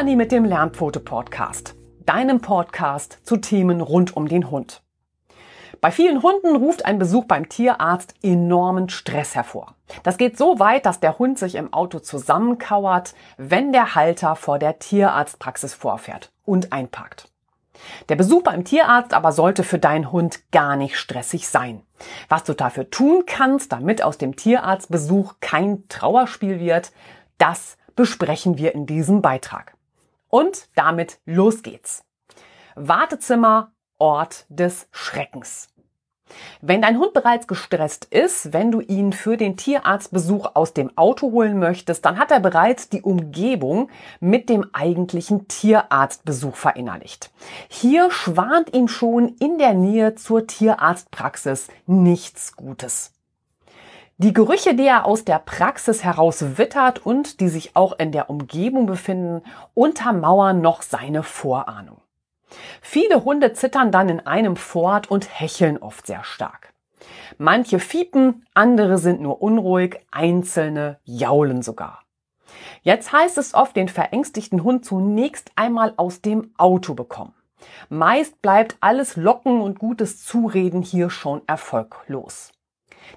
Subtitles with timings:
[0.00, 1.74] Stefanie mit dem Lernpfote-Podcast,
[2.06, 4.80] deinem Podcast zu Themen rund um den Hund.
[5.82, 9.74] Bei vielen Hunden ruft ein Besuch beim Tierarzt enormen Stress hervor.
[10.02, 14.58] Das geht so weit, dass der Hund sich im Auto zusammenkauert, wenn der Halter vor
[14.58, 17.28] der Tierarztpraxis vorfährt und einparkt.
[18.08, 21.82] Der Besuch beim Tierarzt aber sollte für deinen Hund gar nicht stressig sein.
[22.30, 26.90] Was du dafür tun kannst, damit aus dem Tierarztbesuch kein Trauerspiel wird,
[27.36, 29.74] das besprechen wir in diesem Beitrag.
[30.30, 32.04] Und damit los geht's.
[32.76, 35.68] Wartezimmer, Ort des Schreckens.
[36.60, 41.32] Wenn dein Hund bereits gestresst ist, wenn du ihn für den Tierarztbesuch aus dem Auto
[41.32, 47.30] holen möchtest, dann hat er bereits die Umgebung mit dem eigentlichen Tierarztbesuch verinnerlicht.
[47.68, 53.12] Hier schwant ihm schon in der Nähe zur Tierarztpraxis nichts Gutes.
[54.22, 58.28] Die Gerüche, die er aus der Praxis heraus wittert und die sich auch in der
[58.28, 59.40] Umgebung befinden,
[59.72, 62.02] untermauern noch seine Vorahnung.
[62.82, 66.74] Viele Hunde zittern dann in einem fort und hecheln oft sehr stark.
[67.38, 72.02] Manche fiepen, andere sind nur unruhig, einzelne jaulen sogar.
[72.82, 77.32] Jetzt heißt es oft, den verängstigten Hund zunächst einmal aus dem Auto bekommen.
[77.88, 82.52] Meist bleibt alles Locken und gutes Zureden hier schon erfolglos.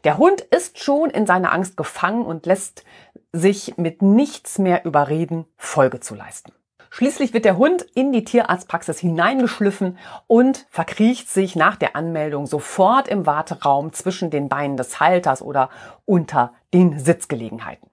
[0.03, 2.83] Der Hund ist schon in seiner Angst gefangen und lässt
[3.31, 6.51] sich mit nichts mehr überreden, Folge zu leisten.
[6.89, 13.07] Schließlich wird der Hund in die Tierarztpraxis hineingeschliffen und verkriecht sich nach der Anmeldung sofort
[13.07, 15.69] im Warteraum zwischen den Beinen des Halters oder
[16.05, 17.89] unter den Sitzgelegenheiten.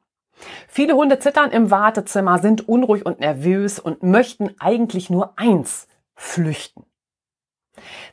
[0.68, 6.84] Viele Hunde zittern im Wartezimmer, sind unruhig und nervös und möchten eigentlich nur eins, flüchten.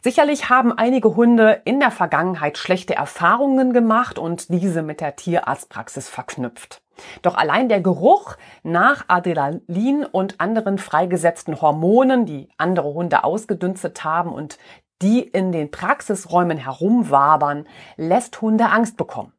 [0.02, 6.10] Sicherlich haben einige Hunde in der Vergangenheit schlechte Erfahrungen gemacht und diese mit der Tierarztpraxis
[6.10, 6.82] verknüpft.
[7.22, 14.32] Doch allein der Geruch nach Adrenalin und anderen freigesetzten Hormonen, die andere Hunde ausgedünstet haben
[14.32, 14.58] und
[15.02, 17.68] die in den Praxisräumen herumwabern,
[17.98, 19.34] lässt Hunde Angst bekommen.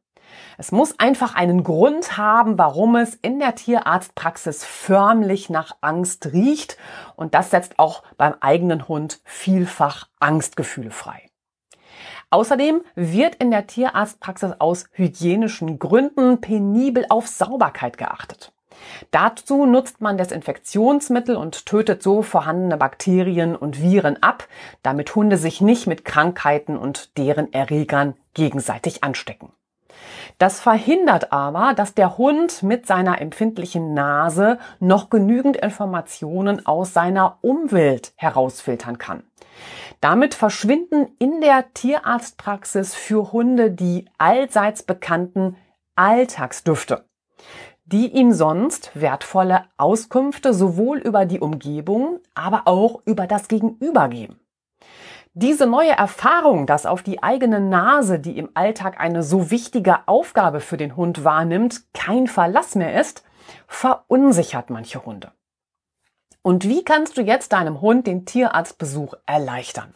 [0.57, 6.77] Es muss einfach einen Grund haben, warum es in der Tierarztpraxis förmlich nach Angst riecht
[7.15, 11.29] und das setzt auch beim eigenen Hund vielfach Angstgefühle frei.
[12.31, 18.51] Außerdem wird in der Tierarztpraxis aus hygienischen Gründen penibel auf Sauberkeit geachtet.
[19.11, 24.47] Dazu nutzt man Desinfektionsmittel und tötet so vorhandene Bakterien und Viren ab,
[24.83, 29.51] damit Hunde sich nicht mit Krankheiten und deren Erregern gegenseitig anstecken.
[30.37, 37.39] Das verhindert aber, dass der Hund mit seiner empfindlichen Nase noch genügend Informationen aus seiner
[37.41, 39.23] Umwelt herausfiltern kann.
[40.01, 45.57] Damit verschwinden in der Tierarztpraxis für Hunde die allseits bekannten
[45.95, 47.05] Alltagsdüfte,
[47.83, 54.39] die ihm sonst wertvolle Auskünfte sowohl über die Umgebung, aber auch über das Gegenüber geben.
[55.33, 60.59] Diese neue Erfahrung, dass auf die eigene Nase, die im Alltag eine so wichtige Aufgabe
[60.59, 63.23] für den Hund wahrnimmt, kein Verlass mehr ist,
[63.67, 65.31] verunsichert manche Hunde.
[66.41, 69.93] Und wie kannst du jetzt deinem Hund den Tierarztbesuch erleichtern?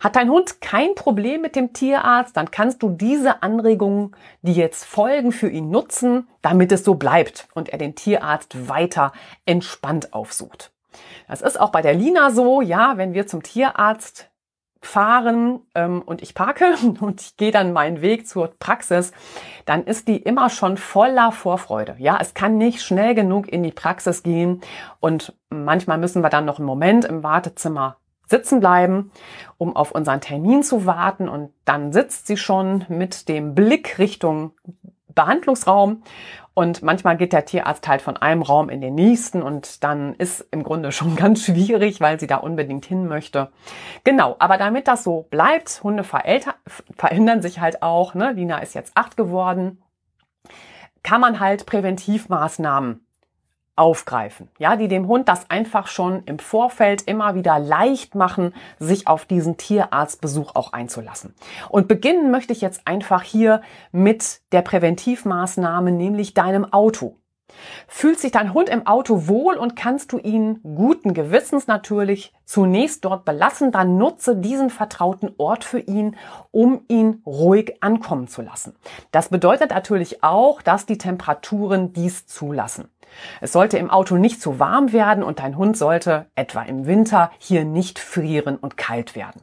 [0.00, 4.84] Hat dein Hund kein Problem mit dem Tierarzt, dann kannst du diese Anregungen, die jetzt
[4.84, 9.12] folgen, für ihn nutzen, damit es so bleibt und er den Tierarzt weiter
[9.44, 10.72] entspannt aufsucht.
[11.28, 14.29] Das ist auch bei der Lina so, ja, wenn wir zum Tierarzt
[14.80, 19.12] fahren ähm, und ich parke und ich gehe dann meinen Weg zur Praxis,
[19.66, 21.96] dann ist die immer schon voller Vorfreude.
[21.98, 24.60] Ja, es kann nicht schnell genug in die Praxis gehen
[25.00, 27.96] und manchmal müssen wir dann noch einen Moment im Wartezimmer
[28.30, 29.10] sitzen bleiben,
[29.58, 34.52] um auf unseren Termin zu warten und dann sitzt sie schon mit dem Blick Richtung
[35.14, 36.02] Behandlungsraum
[36.54, 40.46] und manchmal geht der Tierarzt halt von einem Raum in den nächsten und dann ist
[40.50, 43.50] im Grunde schon ganz schwierig, weil sie da unbedingt hin möchte.
[44.04, 48.14] Genau, aber damit das so bleibt, Hunde verändern sich halt auch.
[48.14, 48.32] Ne?
[48.32, 49.82] Lina ist jetzt acht geworden.
[51.02, 53.06] Kann man halt Präventivmaßnahmen
[53.80, 59.08] aufgreifen, ja, die dem Hund das einfach schon im Vorfeld immer wieder leicht machen, sich
[59.08, 61.34] auf diesen Tierarztbesuch auch einzulassen.
[61.70, 67.16] Und beginnen möchte ich jetzt einfach hier mit der Präventivmaßnahme, nämlich deinem Auto.
[67.88, 73.04] Fühlt sich dein Hund im Auto wohl und kannst du ihn guten Gewissens natürlich zunächst
[73.04, 76.16] dort belassen, dann nutze diesen vertrauten Ort für ihn,
[76.50, 78.74] um ihn ruhig ankommen zu lassen.
[79.12, 82.88] Das bedeutet natürlich auch, dass die Temperaturen dies zulassen.
[83.40, 87.30] Es sollte im Auto nicht zu warm werden und dein Hund sollte, etwa im Winter,
[87.38, 89.42] hier nicht frieren und kalt werden.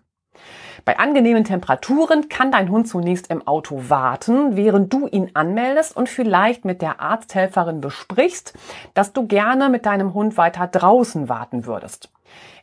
[0.87, 6.07] Bei angenehmen Temperaturen kann dein Hund zunächst im Auto warten, während du ihn anmeldest und
[6.07, 8.53] vielleicht mit der Arzthelferin besprichst,
[8.93, 12.09] dass du gerne mit deinem Hund weiter draußen warten würdest.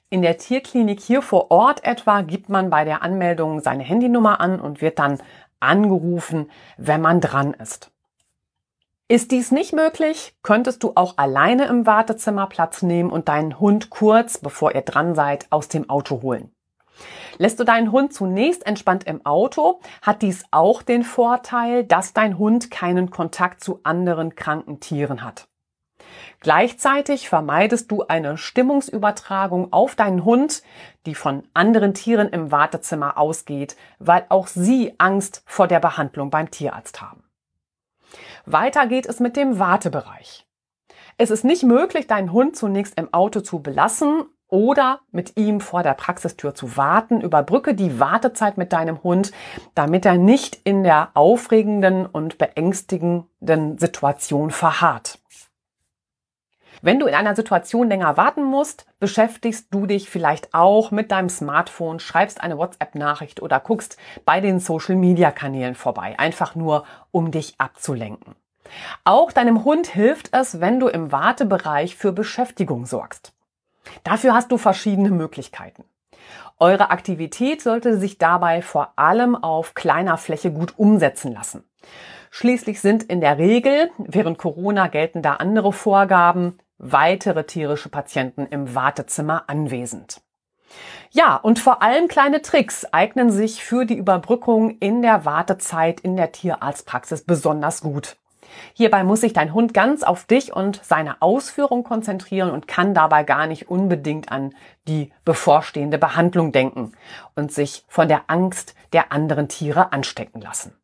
[0.09, 4.59] In der Tierklinik hier vor Ort etwa gibt man bei der Anmeldung seine Handynummer an
[4.59, 5.19] und wird dann
[5.61, 7.91] angerufen, wenn man dran ist.
[9.07, 13.91] Ist dies nicht möglich, könntest du auch alleine im Wartezimmer Platz nehmen und deinen Hund
[13.91, 16.54] kurz, bevor ihr dran seid, aus dem Auto holen.
[17.39, 22.39] Lässt du deinen Hund zunächst entspannt im Auto, hat dies auch den Vorteil, dass dein
[22.39, 25.49] Hund keinen Kontakt zu anderen kranken Tieren hat.
[26.41, 30.63] Gleichzeitig vermeidest du eine Stimmungsübertragung auf deinen Hund,
[31.07, 36.51] die von anderen Tieren im Wartezimmer ausgeht, weil auch sie Angst vor der Behandlung beim
[36.51, 37.25] Tierarzt haben.
[38.47, 40.47] Weiter geht es mit dem Wartebereich.
[41.17, 44.25] Es ist nicht möglich, deinen Hund zunächst im Auto zu belassen
[44.55, 47.21] oder mit ihm vor der Praxistür zu warten.
[47.21, 49.33] Überbrücke die Wartezeit mit deinem Hund,
[49.75, 55.19] damit er nicht in der aufregenden und beängstigenden Situation verharrt.
[56.83, 61.31] Wenn du in einer Situation länger warten musst, beschäftigst du dich vielleicht auch mit deinem
[61.31, 68.37] Smartphone, schreibst eine WhatsApp-Nachricht oder guckst bei den Social-Media-Kanälen vorbei, einfach nur um dich abzulenken.
[69.03, 73.34] Auch deinem Hund hilft es, wenn du im Wartebereich für Beschäftigung sorgst.
[74.03, 75.85] Dafür hast du verschiedene Möglichkeiten.
[76.59, 81.65] Eure Aktivität sollte sich dabei vor allem auf kleiner Fläche gut umsetzen lassen.
[82.31, 88.75] Schließlich sind in der Regel während Corona gelten da andere Vorgaben weitere tierische Patienten im
[88.75, 90.21] Wartezimmer anwesend.
[91.11, 96.17] Ja, und vor allem kleine Tricks eignen sich für die Überbrückung in der Wartezeit in
[96.17, 98.17] der Tierarztpraxis besonders gut.
[98.75, 103.25] Hierbei muss sich dein Hund ganz auf dich und seine Ausführung konzentrieren und kann dabei
[103.25, 104.55] gar nicht unbedingt an
[104.89, 106.93] die bevorstehende Behandlung denken
[107.35, 110.75] und sich von der Angst der anderen Tiere anstecken lassen.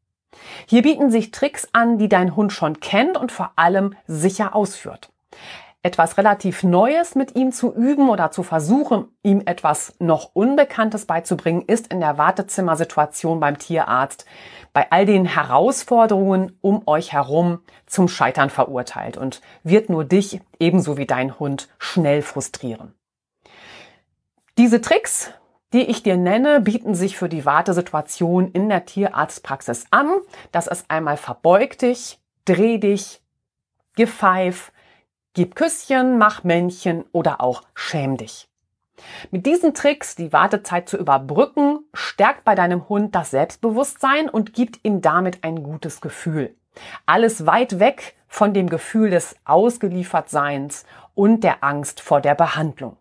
[0.67, 5.11] Hier bieten sich Tricks an, die dein Hund schon kennt und vor allem sicher ausführt
[5.83, 11.63] etwas relativ Neues mit ihm zu üben oder zu versuchen, ihm etwas noch Unbekanntes beizubringen,
[11.63, 14.27] ist in der Wartezimmersituation beim Tierarzt
[14.73, 20.97] bei all den Herausforderungen um euch herum zum Scheitern verurteilt und wird nur dich ebenso
[20.99, 22.95] wie dein Hund schnell frustrieren.
[24.59, 25.33] Diese Tricks,
[25.73, 30.11] die ich dir nenne, bieten sich für die Wartesituation in der Tierarztpraxis an.
[30.53, 33.23] Das ist einmal verbeug dich, dreh dich,
[33.97, 34.73] gepfeif,
[35.33, 38.49] Gib Küsschen, mach Männchen oder auch schäm dich.
[39.31, 44.81] Mit diesen Tricks die Wartezeit zu überbrücken, stärkt bei deinem Hund das Selbstbewusstsein und gibt
[44.83, 46.57] ihm damit ein gutes Gefühl.
[47.07, 50.85] Alles weit weg von dem Gefühl des Ausgeliefertseins
[51.15, 52.97] und der Angst vor der Behandlung.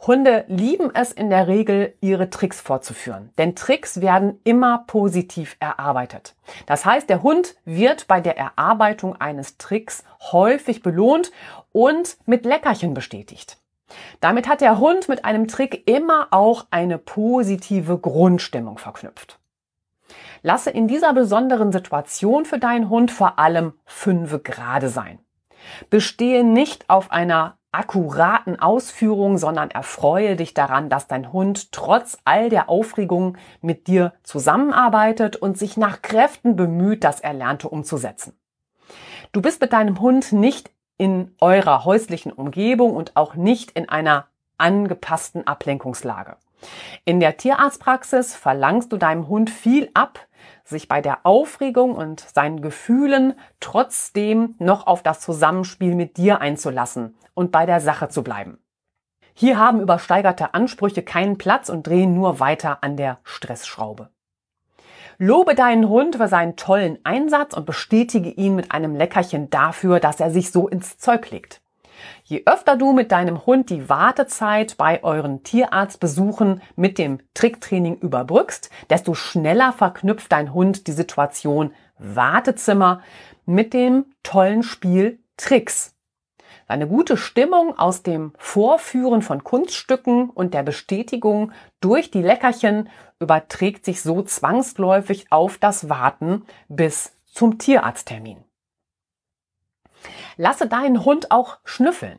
[0.00, 6.36] Hunde lieben es in der Regel, ihre Tricks vorzuführen, denn Tricks werden immer positiv erarbeitet.
[6.66, 11.32] Das heißt, der Hund wird bei der Erarbeitung eines Tricks häufig belohnt
[11.72, 13.58] und mit Leckerchen bestätigt.
[14.20, 19.38] Damit hat der Hund mit einem Trick immer auch eine positive Grundstimmung verknüpft.
[20.42, 25.18] Lasse in dieser besonderen Situation für deinen Hund vor allem fünfe Grade sein.
[25.90, 32.48] Bestehe nicht auf einer akkuraten Ausführung, sondern erfreue dich daran, dass dein Hund trotz all
[32.48, 38.38] der Aufregung mit dir zusammenarbeitet und sich nach Kräften bemüht, das Erlernte umzusetzen.
[39.32, 44.26] Du bist mit deinem Hund nicht in eurer häuslichen Umgebung und auch nicht in einer
[44.56, 46.36] angepassten Ablenkungslage.
[47.04, 50.25] In der Tierarztpraxis verlangst du deinem Hund viel ab,
[50.68, 57.16] sich bei der Aufregung und seinen Gefühlen trotzdem noch auf das Zusammenspiel mit dir einzulassen
[57.34, 58.58] und bei der Sache zu bleiben.
[59.34, 64.10] Hier haben übersteigerte Ansprüche keinen Platz und drehen nur weiter an der Stressschraube.
[65.18, 70.20] Lobe deinen Hund für seinen tollen Einsatz und bestätige ihn mit einem Leckerchen dafür, dass
[70.20, 71.62] er sich so ins Zeug legt.
[72.24, 78.70] Je öfter du mit deinem Hund die Wartezeit bei euren Tierarztbesuchen mit dem Tricktraining überbrückst,
[78.90, 83.02] desto schneller verknüpft dein Hund die Situation Wartezimmer
[83.44, 85.94] mit dem tollen Spiel Tricks.
[86.68, 92.88] Seine gute Stimmung aus dem Vorführen von Kunststücken und der Bestätigung durch die Leckerchen
[93.20, 98.45] überträgt sich so zwangsläufig auf das Warten bis zum Tierarzttermin.
[100.36, 102.18] Lasse deinen Hund auch schnüffeln.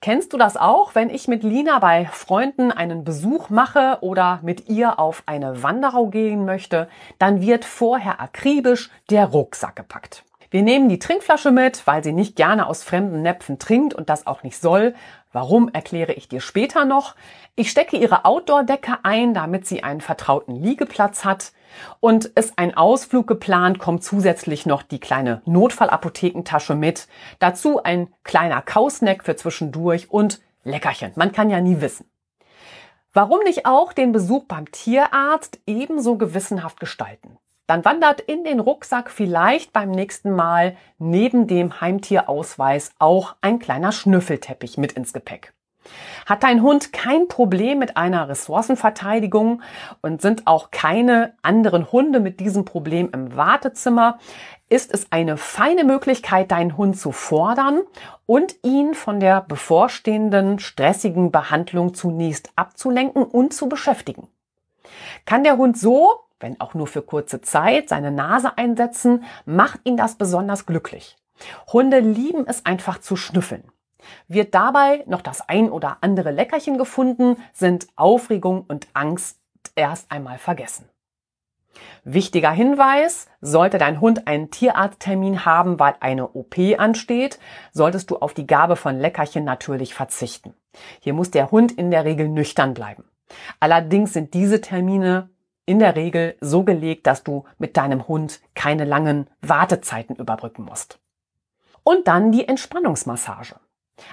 [0.00, 4.68] Kennst du das auch, wenn ich mit Lina bei Freunden einen Besuch mache oder mit
[4.68, 10.24] ihr auf eine Wanderung gehen möchte, dann wird vorher akribisch der Rucksack gepackt.
[10.50, 14.26] Wir nehmen die Trinkflasche mit, weil sie nicht gerne aus fremden Näpfen trinkt und das
[14.26, 14.94] auch nicht soll.
[15.32, 17.16] Warum erkläre ich dir später noch.
[17.58, 21.52] Ich stecke ihre Outdoor-Decke ein, damit sie einen vertrauten Liegeplatz hat.
[22.00, 27.08] Und ist ein Ausflug geplant, kommt zusätzlich noch die kleine Notfallapothekentasche mit.
[27.38, 31.12] Dazu ein kleiner Kausnack für zwischendurch und Leckerchen.
[31.16, 32.10] Man kann ja nie wissen.
[33.14, 37.38] Warum nicht auch den Besuch beim Tierarzt ebenso gewissenhaft gestalten?
[37.66, 43.92] Dann wandert in den Rucksack vielleicht beim nächsten Mal neben dem Heimtierausweis auch ein kleiner
[43.92, 45.55] Schnüffelteppich mit ins Gepäck.
[46.26, 49.62] Hat dein Hund kein Problem mit einer Ressourcenverteidigung
[50.02, 54.18] und sind auch keine anderen Hunde mit diesem Problem im Wartezimmer,
[54.68, 57.82] ist es eine feine Möglichkeit, deinen Hund zu fordern
[58.26, 64.28] und ihn von der bevorstehenden stressigen Behandlung zunächst abzulenken und zu beschäftigen.
[65.24, 69.96] Kann der Hund so wenn auch nur für kurze Zeit, seine Nase einsetzen, macht ihn
[69.96, 71.16] das besonders glücklich.
[71.72, 73.64] Hunde lieben es einfach zu schnüffeln.
[74.28, 79.38] Wird dabei noch das ein oder andere Leckerchen gefunden, sind Aufregung und Angst
[79.74, 80.88] erst einmal vergessen.
[82.04, 87.38] Wichtiger Hinweis, sollte dein Hund einen Tierarzttermin haben, weil eine OP ansteht,
[87.72, 90.54] solltest du auf die Gabe von Leckerchen natürlich verzichten.
[91.00, 93.04] Hier muss der Hund in der Regel nüchtern bleiben.
[93.60, 95.30] Allerdings sind diese Termine
[95.64, 101.00] in der Regel so gelegt, dass du mit deinem Hund keine langen Wartezeiten überbrücken musst.
[101.82, 103.56] Und dann die Entspannungsmassage.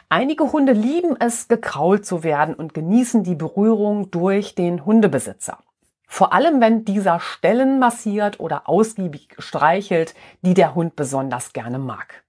[0.09, 5.59] Einige Hunde lieben es, gekrault zu werden und genießen die Berührung durch den Hundebesitzer.
[6.07, 12.23] Vor allem, wenn dieser Stellen massiert oder ausgiebig streichelt, die der Hund besonders gerne mag.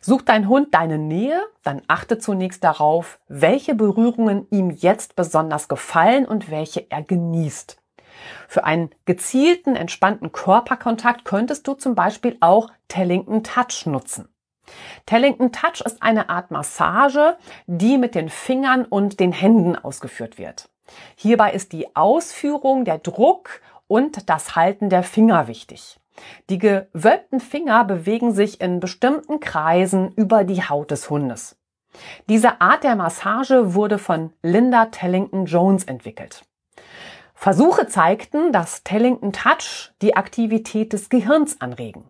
[0.00, 6.24] Sucht dein Hund deine Nähe, dann achte zunächst darauf, welche Berührungen ihm jetzt besonders gefallen
[6.24, 7.78] und welche er genießt.
[8.48, 14.28] Für einen gezielten, entspannten Körperkontakt könntest du zum Beispiel auch Tellington Touch nutzen.
[15.06, 17.36] Tellington Touch ist eine Art Massage,
[17.66, 20.68] die mit den Fingern und den Händen ausgeführt wird.
[21.16, 25.98] Hierbei ist die Ausführung, der Druck und das Halten der Finger wichtig.
[26.48, 31.56] Die gewölbten Finger bewegen sich in bestimmten Kreisen über die Haut des Hundes.
[32.28, 36.44] Diese Art der Massage wurde von Linda Tellington Jones entwickelt.
[37.34, 42.09] Versuche zeigten, dass Tellington Touch die Aktivität des Gehirns anregen.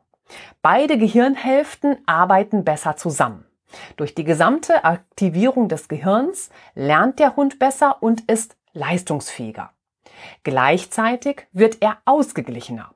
[0.63, 3.47] Beide Gehirnhälften arbeiten besser zusammen.
[3.97, 9.71] Durch die gesamte Aktivierung des Gehirns lernt der Hund besser und ist leistungsfähiger.
[10.43, 12.95] Gleichzeitig wird er ausgeglichener.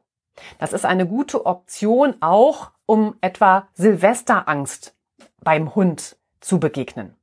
[0.59, 4.97] Das ist eine gute Option auch, um etwa Silvesterangst
[5.43, 7.17] beim Hund zu begegnen.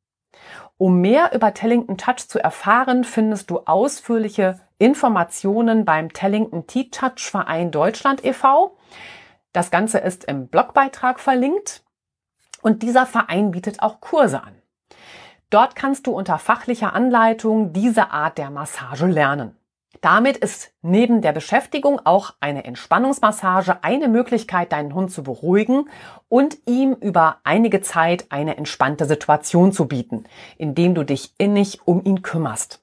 [0.77, 7.69] Um mehr über Tellington Touch zu erfahren, findest du ausführliche Informationen beim Tellington T-Touch Verein
[7.69, 8.75] Deutschland e.V.
[9.53, 11.84] Das Ganze ist im Blogbeitrag verlinkt
[12.62, 14.62] und dieser Verein bietet auch Kurse an.
[15.50, 19.58] Dort kannst du unter fachlicher Anleitung diese Art der Massage lernen.
[20.00, 25.89] Damit ist neben der Beschäftigung auch eine Entspannungsmassage eine Möglichkeit, deinen Hund zu beruhigen
[26.29, 30.24] und ihm über einige Zeit eine entspannte Situation zu bieten,
[30.58, 32.81] indem du dich innig um ihn kümmerst.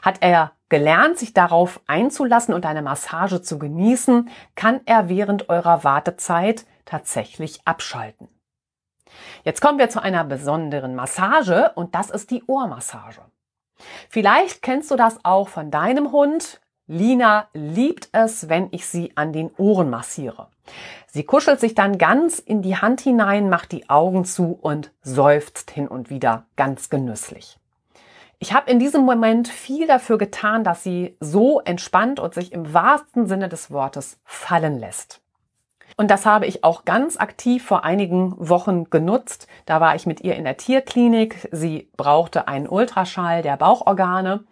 [0.00, 5.84] Hat er gelernt, sich darauf einzulassen und eine Massage zu genießen, kann er während eurer
[5.84, 8.28] Wartezeit tatsächlich abschalten.
[9.44, 13.22] Jetzt kommen wir zu einer besonderen Massage und das ist die Ohrmassage.
[14.08, 16.60] Vielleicht kennst du das auch von deinem Hund.
[16.86, 20.48] Lina liebt es, wenn ich sie an den Ohren massiere.
[21.06, 25.70] Sie kuschelt sich dann ganz in die Hand hinein, macht die Augen zu und seufzt
[25.70, 27.58] hin und wieder ganz genüsslich.
[28.38, 32.74] Ich habe in diesem Moment viel dafür getan, dass sie so entspannt und sich im
[32.74, 35.22] wahrsten Sinne des Wortes fallen lässt.
[35.96, 39.46] Und das habe ich auch ganz aktiv vor einigen Wochen genutzt.
[39.64, 41.48] Da war ich mit ihr in der Tierklinik.
[41.52, 44.44] Sie brauchte einen Ultraschall der Bauchorgane.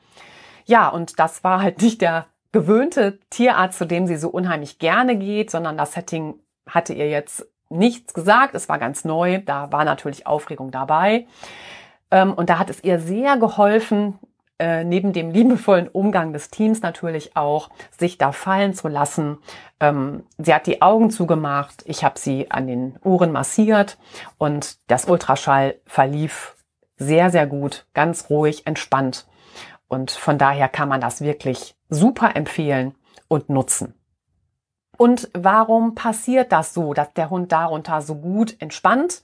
[0.64, 5.16] Ja, und das war halt nicht der gewöhnte Tierarzt, zu dem sie so unheimlich gerne
[5.16, 8.54] geht, sondern das Setting hatte ihr jetzt nichts gesagt.
[8.54, 9.42] Es war ganz neu.
[9.44, 11.26] Da war natürlich Aufregung dabei.
[12.14, 14.20] Ähm, und da hat es ihr sehr geholfen,
[14.60, 19.38] äh, neben dem liebevollen Umgang des Teams natürlich auch, sich da fallen zu lassen.
[19.80, 23.98] Ähm, sie hat die Augen zugemacht, ich habe sie an den Ohren massiert
[24.38, 26.54] und das Ultraschall verlief
[26.96, 29.26] sehr, sehr gut, ganz ruhig, entspannt.
[29.88, 32.94] Und von daher kann man das wirklich super empfehlen
[33.26, 33.94] und nutzen.
[34.96, 39.22] Und warum passiert das so, dass der Hund darunter so gut entspannt?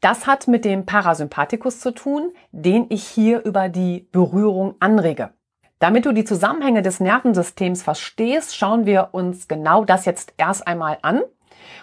[0.00, 5.30] Das hat mit dem Parasympathikus zu tun, den ich hier über die Berührung anrege.
[5.78, 10.98] Damit du die Zusammenhänge des Nervensystems verstehst, schauen wir uns genau das jetzt erst einmal
[11.02, 11.22] an.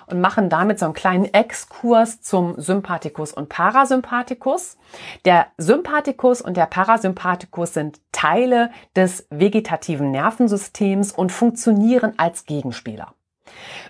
[0.07, 4.77] und machen damit so einen kleinen Exkurs zum Sympathikus und Parasympathikus.
[5.25, 13.13] Der Sympathikus und der Parasympathikus sind Teile des vegetativen Nervensystems und funktionieren als Gegenspieler.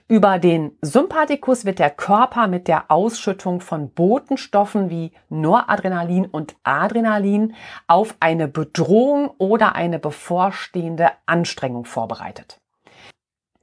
[0.08, 7.56] Über den Sympathikus wird der Körper mit der Ausschüttung von Botenstoffen wie Noradrenalin und Adrenalin
[7.88, 12.61] auf eine Bedrohung oder eine bevorstehende Anstrengung vorbereitet.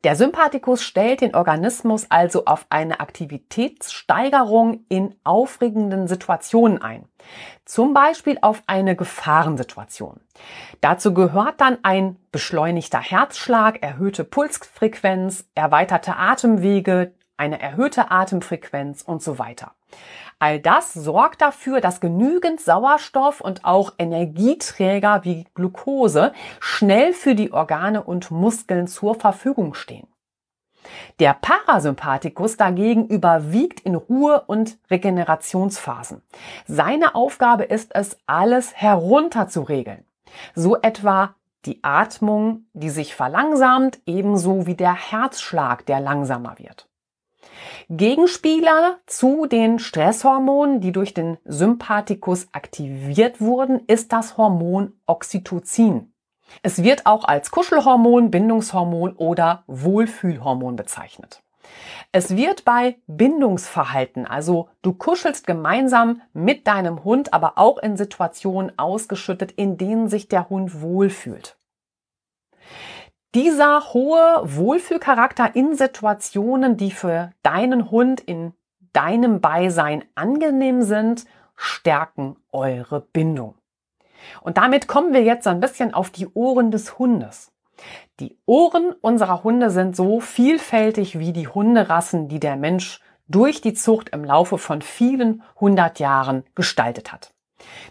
[0.04, 7.04] Der Sympathikus stellt den Organismus also auf eine Aktivitätssteigerung in aufregenden Situationen ein.
[7.64, 10.20] Zum Beispiel auf eine Gefahrensituation.
[10.80, 19.38] Dazu gehört dann ein beschleunigter Herzschlag, erhöhte Pulsfrequenz, erweiterte Atemwege, eine erhöhte Atemfrequenz und so
[19.38, 19.72] weiter.
[20.38, 27.52] All das sorgt dafür, dass genügend Sauerstoff und auch Energieträger wie Glucose schnell für die
[27.52, 30.06] Organe und Muskeln zur Verfügung stehen.
[31.18, 36.22] Der Parasympathikus dagegen überwiegt in Ruhe- und Regenerationsphasen.
[36.66, 40.04] Seine Aufgabe ist es, alles herunterzuregeln.
[40.54, 46.87] So etwa die Atmung, die sich verlangsamt, ebenso wie der Herzschlag, der langsamer wird.
[47.90, 56.12] Gegenspieler zu den Stresshormonen, die durch den Sympathikus aktiviert wurden, ist das Hormon Oxytocin.
[56.62, 61.42] Es wird auch als Kuschelhormon, Bindungshormon oder Wohlfühlhormon bezeichnet.
[62.12, 68.78] Es wird bei Bindungsverhalten, also du kuschelst gemeinsam mit deinem Hund, aber auch in Situationen
[68.78, 71.58] ausgeschüttet, in denen sich der Hund wohlfühlt.
[73.34, 78.54] Dieser hohe Wohlfühlcharakter in Situationen, die für deinen Hund in
[78.94, 83.54] deinem Beisein angenehm sind, stärken eure Bindung.
[84.40, 87.52] Und damit kommen wir jetzt ein bisschen auf die Ohren des Hundes.
[88.18, 93.74] Die Ohren unserer Hunde sind so vielfältig wie die Hunderassen, die der Mensch durch die
[93.74, 97.34] Zucht im Laufe von vielen hundert Jahren gestaltet hat.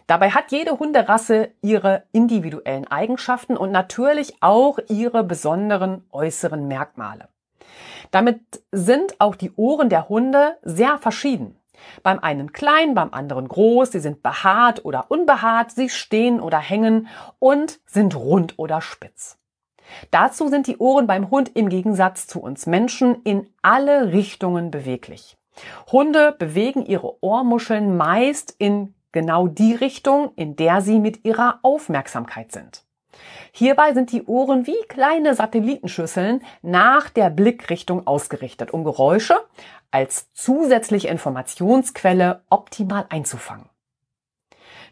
[0.07, 7.27] Dabei hat jede Hunderasse ihre individuellen Eigenschaften und natürlich auch ihre besonderen äußeren Merkmale.
[8.11, 8.39] Damit
[8.71, 11.59] sind auch die Ohren der Hunde sehr verschieden.
[12.03, 17.07] Beim einen klein, beim anderen groß, sie sind behaart oder unbehaart, sie stehen oder hängen
[17.39, 19.37] und sind rund oder spitz.
[20.11, 25.37] Dazu sind die Ohren beim Hund im Gegensatz zu uns Menschen in alle Richtungen beweglich.
[25.91, 32.51] Hunde bewegen ihre Ohrmuscheln meist in genau die Richtung, in der sie mit ihrer Aufmerksamkeit
[32.51, 32.83] sind.
[33.51, 39.37] Hierbei sind die Ohren wie kleine Satellitenschüsseln nach der Blickrichtung ausgerichtet, um Geräusche
[39.89, 43.69] als zusätzliche Informationsquelle optimal einzufangen.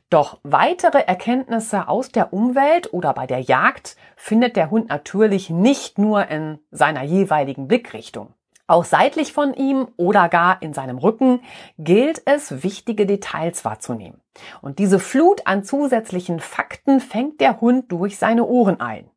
[0.10, 5.97] Doch weitere Erkenntnisse aus der Umwelt oder bei der Jagd findet der Hund natürlich nicht
[5.97, 8.34] nur in seiner jeweiligen Blickrichtung.
[8.67, 11.41] Auch seitlich von ihm oder gar in seinem Rücken
[11.78, 14.21] gilt es, wichtige Details wahrzunehmen.
[14.62, 19.10] Und diese Flut an zusätzlichen Fakten fängt der Hund durch seine Ohren ein.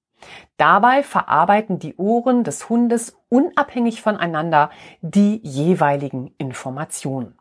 [0.57, 7.38] Dabei verarbeiten die Ohren des Hundes unabhängig voneinander die jeweiligen Informationen.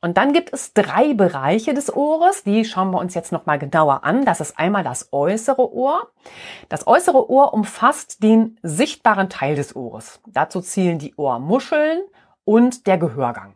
[0.00, 4.04] Und dann gibt es drei Bereiche des Ohres, die schauen wir uns jetzt nochmal genauer
[4.04, 4.24] an.
[4.24, 6.10] Das ist einmal das äußere Ohr.
[6.68, 10.20] Das äußere Ohr umfasst den sichtbaren Teil des Ohres.
[10.26, 12.02] Dazu zählen die Ohrmuscheln
[12.44, 13.54] und der Gehörgang.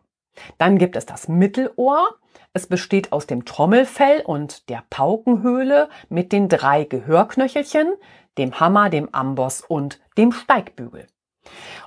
[0.57, 2.15] Dann gibt es das Mittelohr.
[2.53, 7.93] Es besteht aus dem Trommelfell und der Paukenhöhle mit den drei Gehörknöchelchen,
[8.37, 11.07] dem Hammer, dem Amboss und dem Steigbügel.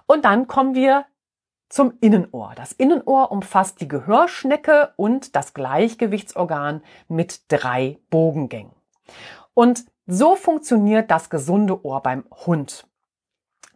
[0.06, 1.06] Und dann kommen wir
[1.68, 2.52] zum Innenohr.
[2.56, 8.72] Das Innenohr umfasst die Gehörschnecke und das Gleichgewichtsorgan mit drei Bogengängen.
[9.54, 12.86] Und so funktioniert das gesunde Ohr beim Hund.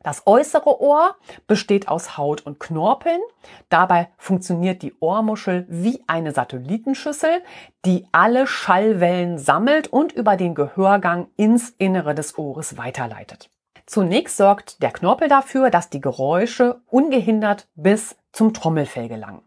[0.02, 3.20] Das äußere Ohr besteht aus Haut und Knorpeln.
[3.68, 7.42] Dabei funktioniert die Ohrmuschel wie eine Satellitenschüssel,
[7.84, 13.51] die alle Schallwellen sammelt und über den Gehörgang ins Innere des Ohres weiterleitet.
[13.92, 19.42] Zunächst sorgt der Knorpel dafür, dass die Geräusche ungehindert bis zum Trommelfell gelangen.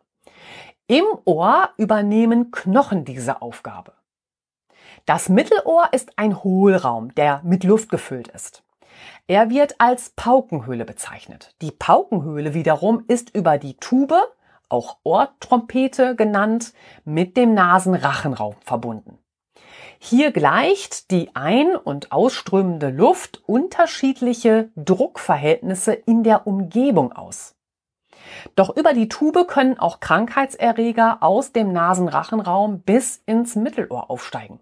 [0.86, 3.94] Im Ohr übernehmen Knochen diese Aufgabe.
[5.08, 8.62] Das Mittelohr ist ein Hohlraum, der mit Luft gefüllt ist.
[9.26, 11.56] Er wird als Paukenhöhle bezeichnet.
[11.64, 14.14] Die Paukenhöhle wiederum ist über die Tube,
[14.70, 19.18] auch Ohrtrompete genannt, mit dem Nasenrachenraum verbunden.
[20.08, 27.56] Hier gleicht die ein- und ausströmende Luft unterschiedliche Druckverhältnisse in der Umgebung aus.
[28.56, 34.60] Doch über die Tube können auch Krankheitserreger aus dem Nasenrachenraum bis ins Mittelohr aufsteigen.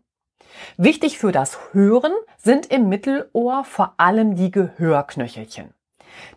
[0.78, 5.74] Wichtig für das Hören sind im Mittelohr vor allem die Gehörknöchelchen.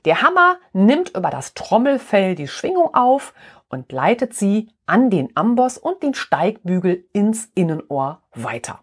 [0.05, 3.35] Der Hammer nimmt über das Trommelfell die Schwingung auf
[3.69, 8.81] und leitet sie an den Amboss und den Steigbügel ins Innenohr weiter.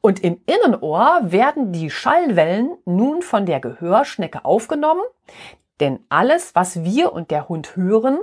[0.00, 5.02] Und im Innenohr werden die Schallwellen nun von der Gehörschnecke aufgenommen,
[5.80, 8.18] denn alles, was wir und der Hund hören,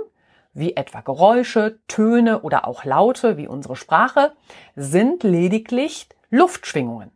[0.52, 4.32] wie etwa Geräusche, Töne oder auch Laute wie unsere Sprache,
[4.74, 7.10] sind lediglich Luftschwingungen.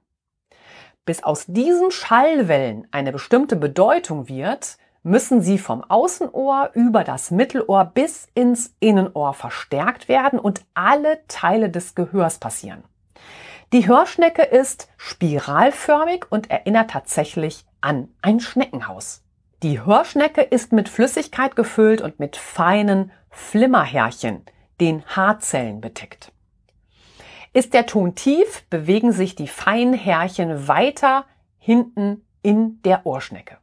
[1.06, 7.86] Bis aus diesen Schallwellen eine bestimmte Bedeutung wird, müssen sie vom Außenohr über das Mittelohr
[7.86, 12.84] bis ins Innenohr verstärkt werden und alle Teile des Gehörs passieren.
[13.72, 19.22] Die Hörschnecke ist spiralförmig und erinnert tatsächlich an ein Schneckenhaus.
[19.62, 24.44] Die Hörschnecke ist mit Flüssigkeit gefüllt und mit feinen Flimmerhärchen,
[24.80, 26.32] den Haarzellen, bedeckt.
[27.52, 31.24] Ist der Ton tief, bewegen sich die feinen Härchen weiter
[31.56, 33.58] hinten in der Ohrschnecke.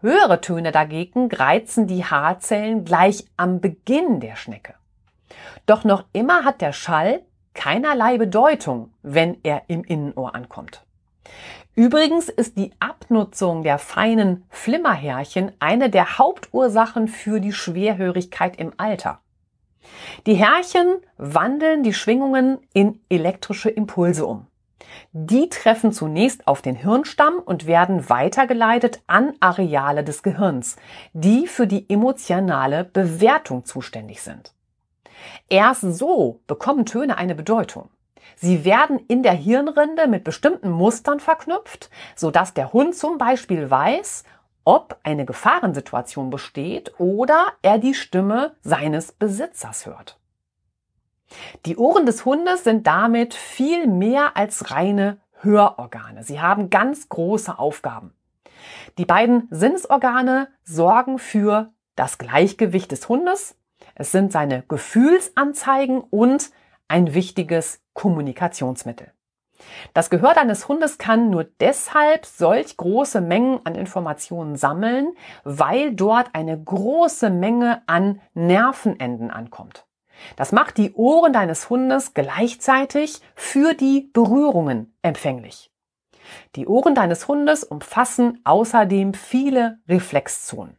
[0.00, 4.76] Höhere Töne dagegen reizen die Haarzellen gleich am Beginn der Schnecke.
[5.66, 7.20] Doch noch immer hat der Schall
[7.56, 10.84] keinerlei Bedeutung, wenn er im Innenohr ankommt.
[11.74, 19.20] Übrigens ist die Abnutzung der feinen Flimmerhärchen eine der Hauptursachen für die Schwerhörigkeit im Alter.
[20.26, 24.46] Die Härchen wandeln die Schwingungen in elektrische Impulse um.
[25.12, 30.76] Die treffen zunächst auf den Hirnstamm und werden weitergeleitet an Areale des Gehirns,
[31.12, 34.55] die für die emotionale Bewertung zuständig sind.
[35.48, 37.90] Erst so bekommen Töne eine Bedeutung.
[38.34, 44.24] Sie werden in der Hirnrinde mit bestimmten Mustern verknüpft, sodass der Hund zum Beispiel weiß,
[44.64, 50.18] ob eine Gefahrensituation besteht oder er die Stimme seines Besitzers hört.
[51.64, 56.22] Die Ohren des Hundes sind damit viel mehr als reine Hörorgane.
[56.22, 58.12] Sie haben ganz große Aufgaben.
[58.98, 63.56] Die beiden Sinnesorgane sorgen für das Gleichgewicht des Hundes.
[63.96, 66.50] Es sind seine Gefühlsanzeigen und
[66.86, 69.10] ein wichtiges Kommunikationsmittel.
[69.94, 76.34] Das Gehör deines Hundes kann nur deshalb solch große Mengen an Informationen sammeln, weil dort
[76.34, 79.86] eine große Menge an Nervenenden ankommt.
[80.36, 85.72] Das macht die Ohren deines Hundes gleichzeitig für die Berührungen empfänglich.
[86.54, 90.76] Die Ohren deines Hundes umfassen außerdem viele Reflexzonen.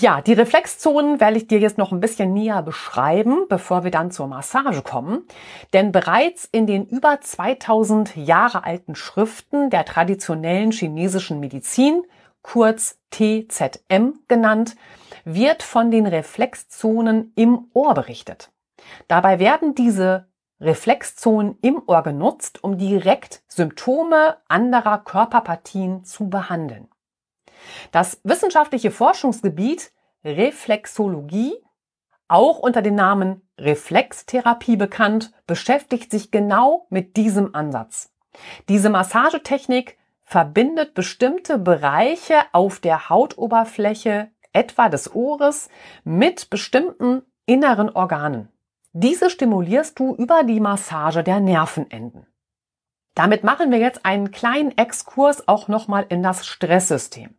[0.00, 4.10] Ja, die Reflexzonen werde ich dir jetzt noch ein bisschen näher beschreiben, bevor wir dann
[4.10, 5.26] zur Massage kommen.
[5.74, 12.04] Denn bereits in den über 2000 Jahre alten Schriften der traditionellen chinesischen Medizin,
[12.40, 14.76] kurz TZM genannt,
[15.26, 18.50] wird von den Reflexzonen im Ohr berichtet.
[19.08, 20.26] Dabei werden diese
[20.58, 26.88] Reflexzonen im Ohr genutzt, um direkt Symptome anderer Körperpartien zu behandeln.
[27.92, 29.92] Das wissenschaftliche Forschungsgebiet
[30.24, 31.54] Reflexologie,
[32.28, 38.12] auch unter dem Namen Reflextherapie bekannt, beschäftigt sich genau mit diesem Ansatz.
[38.68, 45.68] Diese Massagetechnik verbindet bestimmte Bereiche auf der Hautoberfläche, etwa des Ohres,
[46.02, 48.48] mit bestimmten inneren Organen.
[48.92, 52.26] Diese stimulierst du über die Massage der Nervenenden.
[53.14, 57.34] Damit machen wir jetzt einen kleinen Exkurs auch nochmal in das Stresssystem.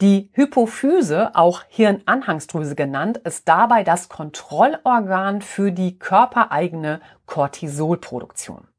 [0.00, 8.69] Die Hypophyse, auch Hirnanhangsdrüse genannt, ist dabei das Kontrollorgan für die körpereigene Cortisolproduktion.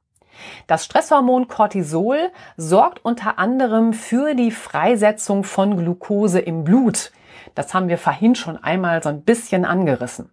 [0.68, 7.12] Das Stresshormon Cortisol sorgt unter anderem für die Freisetzung von Glucose im Blut.
[7.56, 10.32] Das haben wir vorhin schon einmal so ein bisschen angerissen.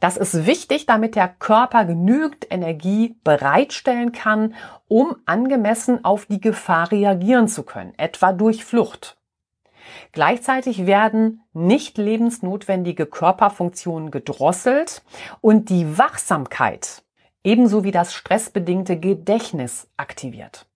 [0.00, 4.54] Das ist wichtig, damit der Körper genügend Energie bereitstellen kann,
[4.88, 9.16] um angemessen auf die Gefahr reagieren zu können, etwa durch Flucht.
[10.12, 15.02] Gleichzeitig werden nicht lebensnotwendige Körperfunktionen gedrosselt
[15.40, 17.02] und die Wachsamkeit
[17.44, 20.66] ebenso wie das stressbedingte Gedächtnis aktiviert.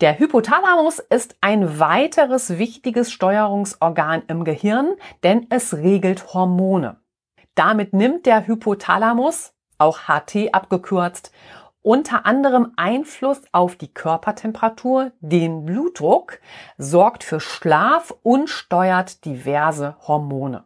[0.00, 6.96] Der Hypothalamus ist ein weiteres wichtiges Steuerungsorgan im Gehirn, denn es regelt Hormone.
[7.54, 11.32] Damit nimmt der Hypothalamus, auch HT abgekürzt,
[11.82, 16.40] unter anderem Einfluss auf die Körpertemperatur, den Blutdruck,
[16.78, 20.64] sorgt für Schlaf und steuert diverse Hormone.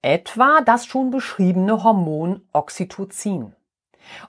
[0.00, 3.54] Etwa das schon beschriebene Hormon Oxytocin.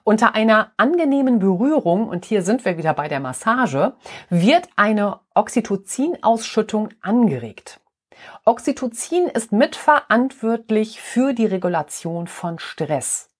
[0.04, 3.94] Unter einer angenehmen Berührung, und hier sind wir wieder bei der Massage,
[4.28, 7.80] wird eine Oxytocin-Ausschüttung angeregt.
[8.44, 13.30] Oxytocin ist mitverantwortlich für die Regulation von Stress.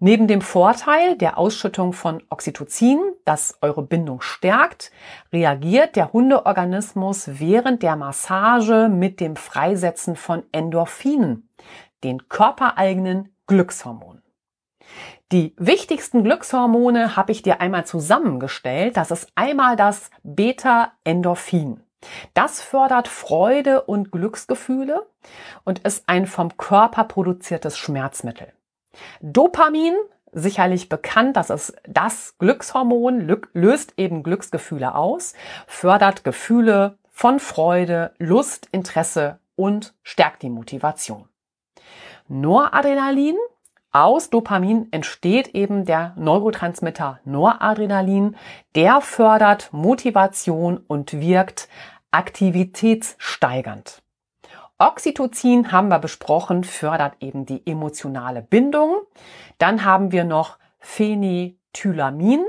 [0.00, 4.92] Neben dem Vorteil der Ausschüttung von Oxytocin, das eure Bindung stärkt,
[5.32, 11.48] reagiert der Hundeorganismus während der Massage mit dem Freisetzen von Endorphinen,
[12.04, 14.22] den körpereigenen Glückshormonen.
[15.30, 18.96] Die wichtigsten Glückshormone habe ich dir einmal zusammengestellt.
[18.96, 21.82] Das ist einmal das Beta-Endorphin.
[22.32, 25.06] Das fördert Freude und Glücksgefühle
[25.64, 28.52] und ist ein vom Körper produziertes Schmerzmittel.
[29.20, 29.94] Dopamin,
[30.32, 35.34] sicherlich bekannt, das ist das Glückshormon, löst eben Glücksgefühle aus,
[35.66, 41.28] fördert Gefühle von Freude, Lust, Interesse und stärkt die Motivation.
[42.28, 43.36] Noradrenalin,
[43.90, 48.36] aus Dopamin entsteht eben der Neurotransmitter Noradrenalin,
[48.74, 51.68] der fördert Motivation und wirkt
[52.10, 54.02] aktivitätssteigernd.
[54.78, 58.98] Oxytocin haben wir besprochen, fördert eben die emotionale Bindung.
[59.58, 62.44] Dann haben wir noch Phenethylamin,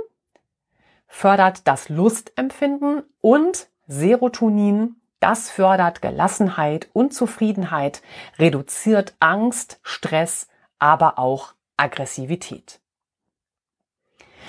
[1.08, 8.04] fördert das Lustempfinden und Serotonin, das fördert Gelassenheit und Zufriedenheit,
[8.38, 10.47] reduziert Angst, Stress,
[10.80, 12.80] aber auch Aggressivität.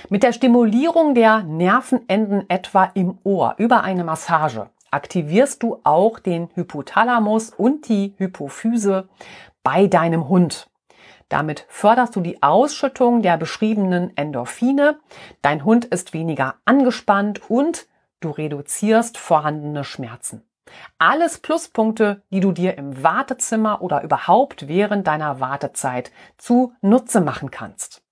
[0.09, 6.49] Mit der Stimulierung der Nervenenden etwa im Ohr über eine Massage aktivierst du auch den
[6.55, 9.09] Hypothalamus und die Hypophyse
[9.63, 10.69] bei deinem Hund.
[11.29, 14.99] Damit förderst du die Ausschüttung der beschriebenen Endorphine.
[15.43, 17.87] Dein Hund ist weniger angespannt und
[18.19, 20.43] du reduzierst vorhandene Schmerzen.
[20.99, 27.51] Alles Pluspunkte, die du dir im Wartezimmer oder überhaupt während deiner Wartezeit zu Nutze machen
[27.51, 28.03] kannst.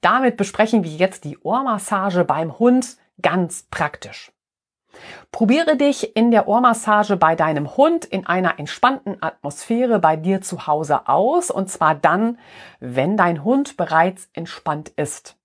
[0.00, 4.32] Damit besprechen wir jetzt die Ohrmassage beim Hund ganz praktisch.
[5.30, 10.66] Probiere dich in der Ohrmassage bei deinem Hund in einer entspannten Atmosphäre bei dir zu
[10.66, 12.38] Hause aus und zwar dann,
[12.80, 15.37] wenn dein Hund bereits entspannt ist.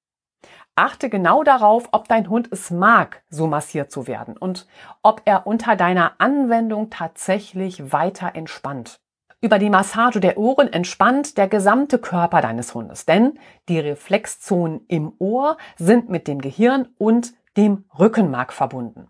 [0.75, 4.67] Achte genau darauf, ob dein Hund es mag, so massiert zu werden und
[5.03, 8.99] ob er unter deiner Anwendung tatsächlich weiter entspannt.
[9.39, 13.38] Über die Massage der Ohren entspannt der gesamte Körper deines Hundes, denn
[13.69, 19.09] die Reflexzonen im Ohr sind mit dem Gehirn und dem Rückenmark verbunden.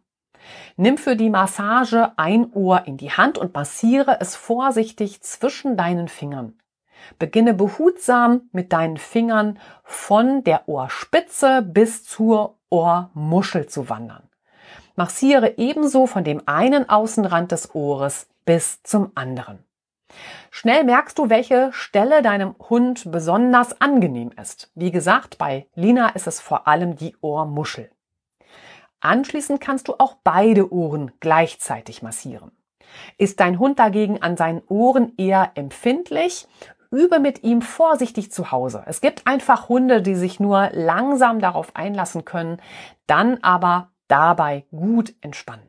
[0.76, 6.10] Nimm für die Massage ein Ohr in die Hand und massiere es vorsichtig zwischen deinen
[6.10, 6.58] Fingern.
[7.20, 14.24] Beginne behutsam mit deinen Fingern von der Ohrspitze bis zur Ohrmuschel zu wandern.
[14.96, 19.64] Massiere ebenso von dem einen Außenrand des Ohres bis zum anderen.
[20.52, 24.72] Schnell merkst du, welche Stelle deinem Hund besonders angenehm ist.
[24.76, 27.90] Wie gesagt, bei Lina ist es vor allem die Ohrmuschel.
[29.00, 32.52] Anschließend kannst du auch beide Ohren gleichzeitig massieren.
[33.18, 36.48] Ist dein Hund dagegen an seinen Ohren eher empfindlich,
[36.94, 38.84] übe mit ihm vorsichtig zu Hause.
[38.86, 42.62] Es gibt einfach Hunde, die sich nur langsam darauf einlassen können,
[43.08, 45.68] dann aber dabei gut entspannen.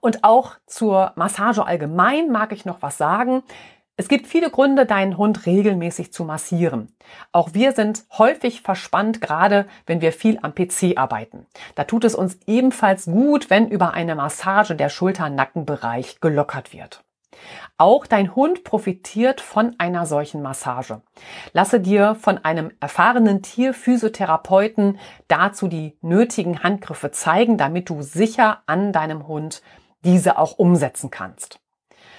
[0.00, 3.42] Und auch zur Massage allgemein mag ich noch was sagen.
[3.96, 6.94] Es gibt viele Gründe, deinen Hund regelmäßig zu massieren.
[7.32, 11.46] Auch wir sind häufig verspannt, gerade wenn wir viel am PC arbeiten.
[11.74, 17.04] Da tut es uns ebenfalls gut, wenn über eine Massage der Schulter-Nackenbereich gelockert wird.
[17.76, 21.02] Auch dein Hund profitiert von einer solchen Massage.
[21.52, 24.98] Lasse dir von einem erfahrenen Tierphysiotherapeuten
[25.28, 29.62] dazu die nötigen Handgriffe zeigen, damit du sicher an deinem Hund
[30.04, 31.60] diese auch umsetzen kannst.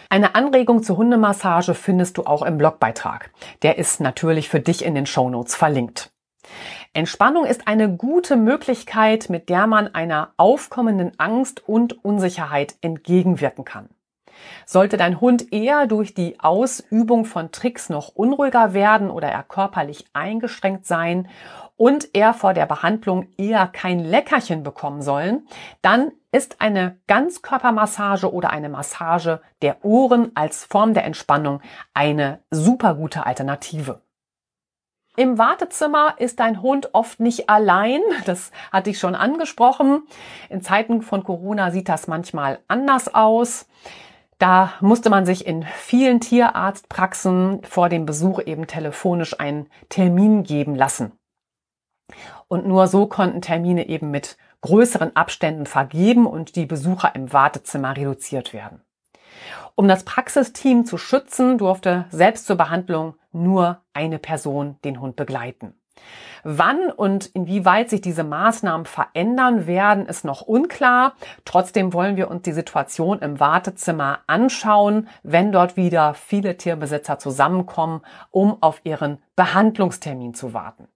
[0.09, 3.31] Eine Anregung zur Hundemassage findest du auch im Blogbeitrag.
[3.61, 6.11] Der ist natürlich für dich in den Shownotes verlinkt.
[6.93, 13.89] Entspannung ist eine gute Möglichkeit, mit der man einer aufkommenden Angst und Unsicherheit entgegenwirken kann.
[14.65, 20.05] Sollte dein Hund eher durch die Ausübung von Tricks noch unruhiger werden oder er körperlich
[20.13, 21.27] eingeschränkt sein
[21.79, 25.47] und er vor der Behandlung eher kein Leckerchen bekommen sollen,
[25.81, 31.61] dann ist eine Ganzkörpermassage oder eine Massage der Ohren als Form der Entspannung
[31.93, 34.01] eine super gute Alternative.
[35.15, 38.01] Im Wartezimmer ist dein Hund oft nicht allein.
[38.25, 40.03] Das hatte ich schon angesprochen.
[40.49, 43.67] In Zeiten von Corona sieht das manchmal anders aus.
[44.39, 50.75] Da musste man sich in vielen Tierarztpraxen vor dem Besuch eben telefonisch einen Termin geben
[50.75, 51.11] lassen.
[52.47, 57.95] Und nur so konnten Termine eben mit größeren Abständen vergeben und die Besucher im Wartezimmer
[57.95, 58.81] reduziert werden.
[59.75, 65.78] Um das Praxisteam zu schützen, durfte selbst zur Behandlung nur eine Person den Hund begleiten.
[66.43, 71.13] Wann und inwieweit sich diese Maßnahmen verändern werden, ist noch unklar.
[71.45, 78.01] Trotzdem wollen wir uns die Situation im Wartezimmer anschauen, wenn dort wieder viele Tierbesitzer zusammenkommen,
[78.31, 80.87] um auf ihren Behandlungstermin zu warten.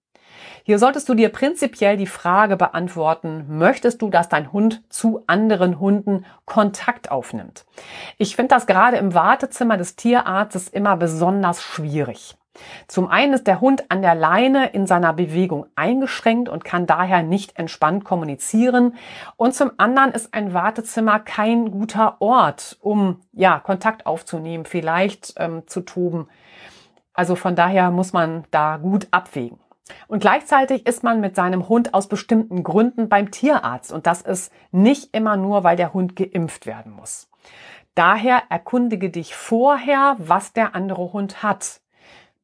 [0.64, 5.80] Hier solltest du dir prinzipiell die Frage beantworten, möchtest du, dass dein Hund zu anderen
[5.80, 7.66] Hunden Kontakt aufnimmt?
[8.18, 12.38] Ich finde das gerade im Wartezimmer des Tierarztes immer besonders schwierig.
[12.88, 17.24] Zum einen ist der Hund an der Leine in seiner Bewegung eingeschränkt und kann daher
[17.24, 18.96] nicht entspannt kommunizieren.
[19.38, 25.64] Und zum anderen ist ein Wartezimmer kein guter Ort, um ja Kontakt aufzunehmen, vielleicht ähm,
[25.68, 26.28] zu toben.
[27.14, 29.60] Also von daher muss man da gut abwägen.
[30.08, 33.92] Und gleichzeitig ist man mit seinem Hund aus bestimmten Gründen beim Tierarzt.
[33.92, 37.30] Und das ist nicht immer nur, weil der Hund geimpft werden muss.
[37.96, 41.82] Daher erkundige dich vorher, was der andere Hund hat.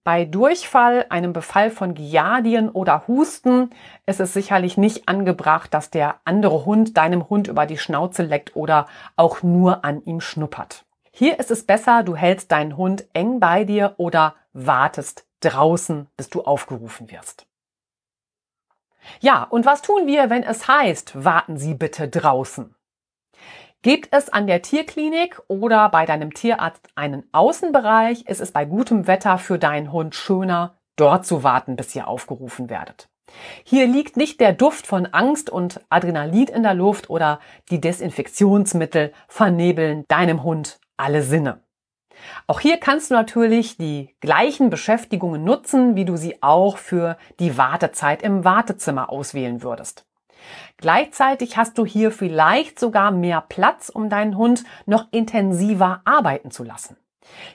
[0.04, 3.70] Bei Durchfall, einem Befall von Giardien oder Husten
[4.06, 8.56] ist es sicherlich nicht angebracht, dass der andere Hund deinem Hund über die Schnauze leckt
[8.56, 10.86] oder auch nur an ihm schnuppert.
[11.12, 16.30] Hier ist es besser, du hältst deinen Hund eng bei dir oder wartest draußen, bis
[16.30, 17.46] du aufgerufen wirst.
[19.20, 22.74] Ja, und was tun wir, wenn es heißt, warten Sie bitte draußen?
[23.82, 29.08] Gibt es an der Tierklinik oder bei deinem Tierarzt einen Außenbereich, ist es bei gutem
[29.08, 33.08] Wetter für deinen Hund schöner, dort zu warten, bis ihr aufgerufen werdet.
[33.64, 37.40] Hier liegt nicht der Duft von Angst und Adrenalin in der Luft oder
[37.70, 41.64] die Desinfektionsmittel vernebeln deinem Hund alle Sinne.
[42.48, 47.58] Auch hier kannst du natürlich die gleichen Beschäftigungen nutzen, wie du sie auch für die
[47.58, 50.09] Wartezeit im Wartezimmer auswählen würdest.
[50.78, 56.64] Gleichzeitig hast du hier vielleicht sogar mehr Platz, um deinen Hund noch intensiver arbeiten zu
[56.64, 56.98] lassen.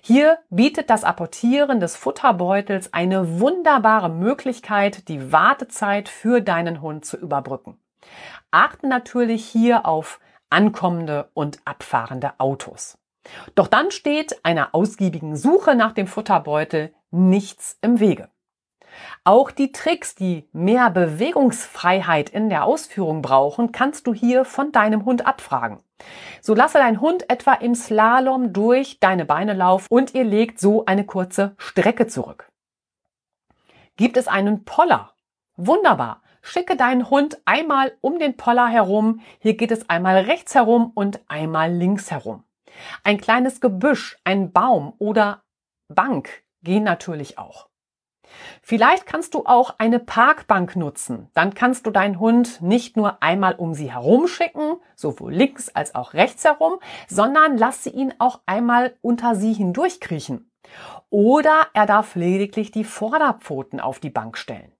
[0.00, 7.16] Hier bietet das Apportieren des Futterbeutels eine wunderbare Möglichkeit, die Wartezeit für deinen Hund zu
[7.16, 7.78] überbrücken.
[8.50, 10.20] Achte natürlich hier auf
[10.50, 12.98] ankommende und abfahrende Autos.
[13.54, 18.28] Doch dann steht einer ausgiebigen Suche nach dem Futterbeutel nichts im Wege.
[19.24, 25.04] Auch die Tricks, die mehr Bewegungsfreiheit in der Ausführung brauchen, kannst du hier von deinem
[25.04, 25.80] Hund abfragen.
[26.40, 30.84] So lasse dein Hund etwa im Slalom durch deine Beine laufen und ihr legt so
[30.86, 32.48] eine kurze Strecke zurück.
[33.96, 35.12] Gibt es einen Poller?
[35.56, 36.22] Wunderbar.
[36.42, 39.20] Schicke deinen Hund einmal um den Poller herum.
[39.38, 42.44] Hier geht es einmal rechts herum und einmal links herum.
[43.02, 45.42] Ein kleines Gebüsch, ein Baum oder
[45.88, 47.68] Bank gehen natürlich auch.
[48.62, 51.30] Vielleicht kannst du auch eine Parkbank nutzen.
[51.34, 55.94] Dann kannst du deinen Hund nicht nur einmal um sie herum schicken, sowohl links als
[55.94, 60.50] auch rechts herum, sondern lass sie ihn auch einmal unter sie hindurchkriechen.
[61.10, 64.72] Oder er darf lediglich die Vorderpfoten auf die Bank stellen.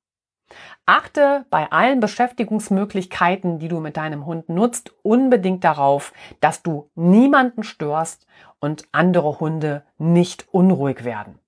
[0.87, 7.63] Achte bei allen Beschäftigungsmöglichkeiten, die du mit deinem Hund nutzt, unbedingt darauf, dass du niemanden
[7.63, 8.27] störst
[8.61, 11.39] und andere Hunde nicht unruhig werden.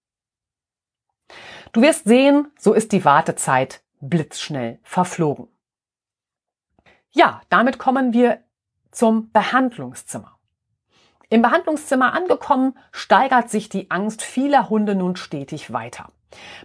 [1.77, 5.47] Du wirst sehen, so ist die Wartezeit blitzschnell verflogen.
[7.11, 8.39] Ja, damit kommen wir
[8.93, 10.39] zum Behandlungszimmer.
[11.29, 16.09] Im Behandlungszimmer angekommen, steigert sich die Angst vieler Hunde nun stetig weiter.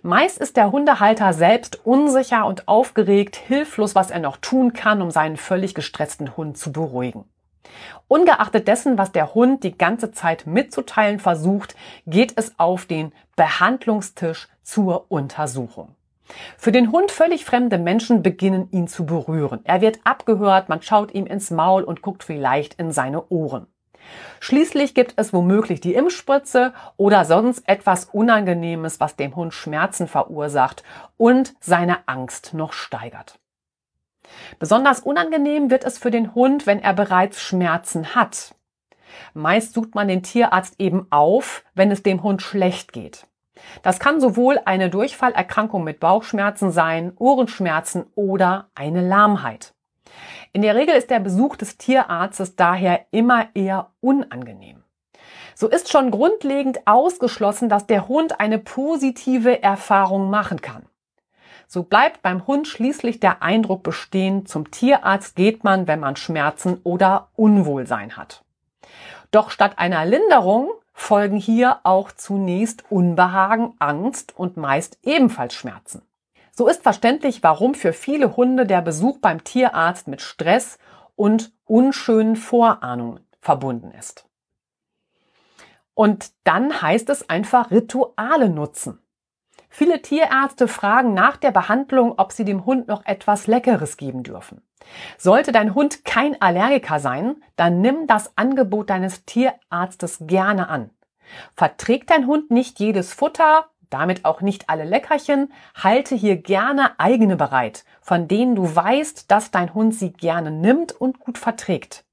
[0.02, 5.12] Meist ist der Hundehalter selbst unsicher und aufgeregt, hilflos, was er noch tun kann, um
[5.12, 7.26] seinen völlig gestressten Hund zu beruhigen.
[8.08, 11.75] Ungeachtet dessen, was der Hund die ganze Zeit mitzuteilen versucht,
[12.06, 15.96] geht es auf den Behandlungstisch zur Untersuchung.
[16.58, 19.62] Für den Hund völlig fremde Menschen beginnen ihn zu berühren.
[19.63, 23.67] Er wird abgehört, man schaut ihm ins Maul und guckt vielleicht in seine Ohren.
[24.40, 30.83] Schließlich gibt es womöglich die Impfspritze oder sonst etwas Unangenehmes, was dem Hund Schmerzen verursacht
[31.17, 33.40] und seine Angst noch steigert.
[34.60, 38.56] Besonders unangenehm wird es für den Hund, wenn er bereits Schmerzen hat.
[39.34, 43.27] Meist sucht man den Tierarzt eben auf, wenn es dem Hund schlecht geht.
[43.84, 49.73] Das kann sowohl eine Durchfallerkrankung mit Bauchschmerzen sein, Ohrenschmerzen oder eine Lahmheit.
[50.54, 54.84] In der Regel ist der Besuch des Tierarztes daher immer eher unangenehm.
[55.56, 60.88] So ist schon grundlegend ausgeschlossen, dass der Hund eine positive Erfahrung machen kann.
[61.74, 66.82] So bleibt beim Hund schließlich der Eindruck bestehen, zum Tierarzt geht man, wenn man Schmerzen
[66.84, 68.44] oder Unwohlsein hat.
[69.32, 76.02] Doch statt einer Linderung folgen hier auch zunächst Unbehagen, Angst und meist ebenfalls Schmerzen.
[76.52, 80.78] So ist verständlich, warum für viele Hunde der Besuch beim Tierarzt mit Stress
[81.15, 84.26] und unschönen Vorahnungen verbunden ist.
[85.94, 89.00] Und dann heißt es einfach Rituale nutzen.
[89.74, 94.62] Viele Tierärzte fragen nach der Behandlung, ob sie dem Hund noch etwas Leckeres geben dürfen.
[95.17, 100.90] Sollte dein Hund kein Allergiker sein, dann nimm das Angebot deines Tierarztes gerne an.
[101.56, 107.38] Verträgt dein Hund nicht jedes Futter, damit auch nicht alle Leckerchen, halte hier gerne eigene
[107.38, 112.04] bereit, von denen du weißt, dass dein Hund sie gerne nimmt und gut verträgt.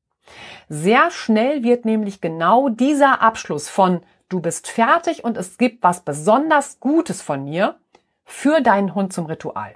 [0.68, 6.00] Sehr schnell wird nämlich genau dieser Abschluss von du bist fertig und es gibt was
[6.00, 7.78] besonders Gutes von mir
[8.24, 9.74] für deinen Hund zum Ritual.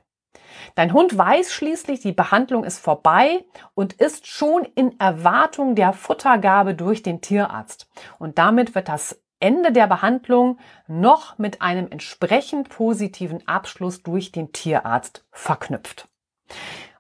[0.74, 3.44] Dein Hund weiß schließlich, die Behandlung ist vorbei
[3.74, 7.88] und ist schon in Erwartung der Futtergabe durch den Tierarzt.
[8.18, 14.52] Und damit wird das Ende der Behandlung noch mit einem entsprechend positiven Abschluss durch den
[14.52, 16.08] Tierarzt verknüpft.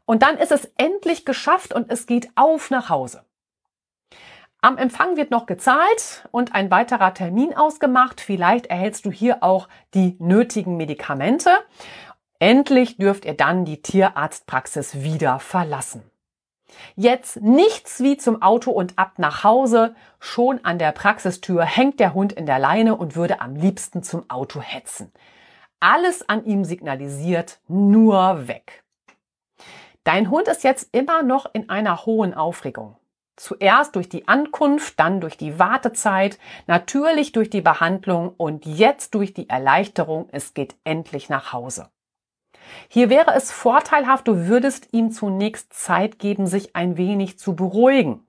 [0.06, 3.24] Und dann ist es endlich geschafft und es geht auf nach Hause.
[4.64, 8.20] Am Empfang wird noch gezahlt und ein weiterer Termin ausgemacht.
[8.20, 11.50] Vielleicht erhältst du hier auch die nötigen Medikamente.
[12.38, 16.04] Endlich dürft ihr dann die Tierarztpraxis wieder verlassen.
[16.94, 19.96] Jetzt nichts wie zum Auto und ab nach Hause.
[20.20, 24.30] Schon an der Praxistür hängt der Hund in der Leine und würde am liebsten zum
[24.30, 25.12] Auto hetzen.
[25.80, 28.84] Alles an ihm signalisiert, nur weg.
[30.04, 32.96] Dein Hund ist jetzt immer noch in einer hohen Aufregung.
[33.36, 39.32] Zuerst durch die Ankunft, dann durch die Wartezeit, natürlich durch die Behandlung und jetzt durch
[39.32, 41.88] die Erleichterung, es geht endlich nach Hause.
[42.88, 48.26] Hier wäre es vorteilhaft, du würdest ihm zunächst Zeit geben, sich ein wenig zu beruhigen.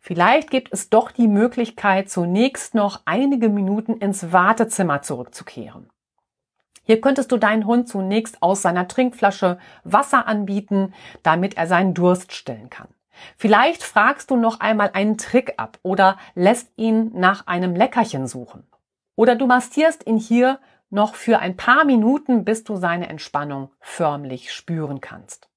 [0.00, 5.90] Vielleicht gibt es doch die Möglichkeit, zunächst noch einige Minuten ins Wartezimmer zurückzukehren.
[6.84, 10.94] Hier könntest du deinen Hund zunächst aus seiner Trinkflasche Wasser anbieten,
[11.24, 12.88] damit er seinen Durst stillen kann.
[13.36, 18.66] Vielleicht fragst du noch einmal einen Trick ab oder lässt ihn nach einem Leckerchen suchen.
[19.16, 20.58] Oder du massierst ihn hier
[20.90, 25.48] noch für ein paar Minuten, bis du seine Entspannung förmlich spüren kannst.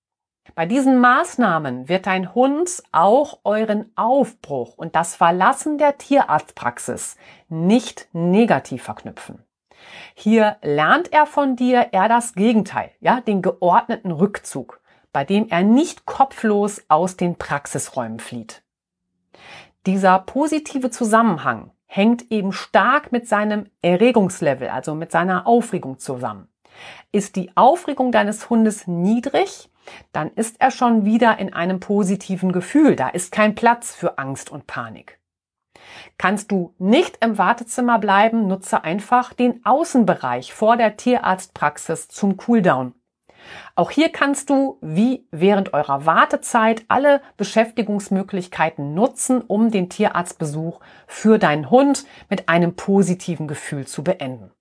[0.55, 7.17] Bei diesen Maßnahmen wird dein Hund auch euren Aufbruch und das Verlassen der Tierarztpraxis
[7.49, 9.43] nicht negativ verknüpfen.
[10.13, 14.81] Hier lernt er von dir eher das Gegenteil, ja, den geordneten Rückzug
[15.11, 18.63] bei dem er nicht kopflos aus den Praxisräumen flieht.
[19.85, 26.47] Dieser positive Zusammenhang hängt eben stark mit seinem Erregungslevel, also mit seiner Aufregung zusammen.
[27.11, 29.69] Ist die Aufregung deines Hundes niedrig,
[30.11, 32.95] dann ist er schon wieder in einem positiven Gefühl.
[32.95, 35.19] Da ist kein Platz für Angst und Panik.
[36.17, 42.93] Kannst du nicht im Wartezimmer bleiben, nutze einfach den Außenbereich vor der Tierarztpraxis zum Cooldown.
[43.75, 51.37] Auch hier kannst du, wie während eurer Wartezeit, alle Beschäftigungsmöglichkeiten nutzen, um den Tierarztbesuch für
[51.37, 54.51] deinen Hund mit einem positiven Gefühl zu beenden.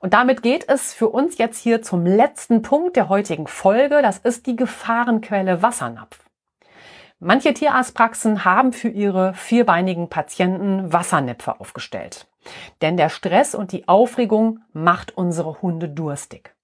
[0.00, 4.00] Und damit geht es für uns jetzt hier zum letzten Punkt der heutigen Folge.
[4.02, 6.24] Das ist die Gefahrenquelle Wassernapf.
[7.20, 12.28] Manche Tierarztpraxen haben für ihre vierbeinigen Patienten Wassernäpfe aufgestellt.
[12.80, 16.54] Denn der Stress und die Aufregung macht unsere Hunde durstig.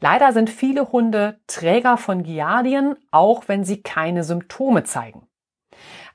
[0.00, 5.28] Leider sind viele Hunde Träger von Giardien, auch wenn sie keine Symptome zeigen.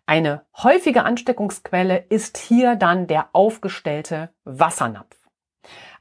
[0.07, 5.17] Eine häufige Ansteckungsquelle ist hier dann der aufgestellte Wassernapf.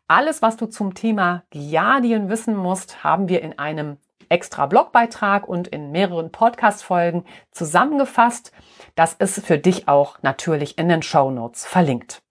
[0.09, 5.69] Alles, was du zum Thema Giardien wissen musst, haben wir in einem extra Blogbeitrag und
[5.69, 8.53] in mehreren Podcast-Folgen zusammengefasst.
[8.95, 12.24] Das ist für dich auch natürlich in den Show Notes verlinkt.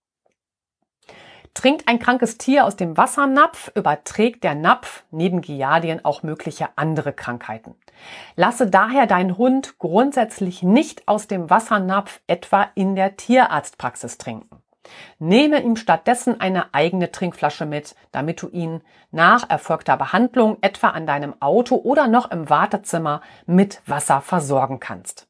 [1.54, 7.14] Trinkt ein krankes Tier aus dem Wassernapf, überträgt der Napf neben Giardien auch mögliche andere
[7.14, 7.76] Krankheiten.
[8.36, 14.64] Lasse daher deinen Hund grundsätzlich nicht aus dem Wassernapf etwa in der Tierarztpraxis trinken.
[15.20, 18.82] Nehme ihm stattdessen eine eigene Trinkflasche mit, damit du ihn
[19.12, 25.28] nach erfolgter Behandlung etwa an deinem Auto oder noch im Wartezimmer mit Wasser versorgen kannst.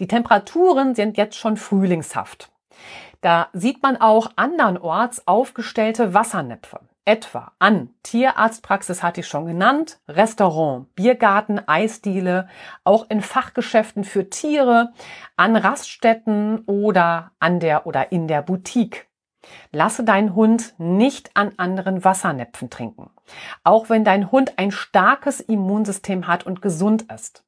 [0.00, 2.50] Die Temperaturen sind jetzt schon frühlingshaft.
[3.20, 6.80] Da sieht man auch andernorts aufgestellte Wassernäpfe.
[7.04, 12.48] Etwa an Tierarztpraxis hatte ich schon genannt, Restaurant, Biergarten, Eisdiele,
[12.84, 14.92] auch in Fachgeschäften für Tiere,
[15.34, 19.08] an Raststätten oder an der oder in der Boutique.
[19.72, 23.10] Lasse deinen Hund nicht an anderen Wassernäpfen trinken.
[23.64, 27.42] Auch wenn dein Hund ein starkes Immunsystem hat und gesund ist.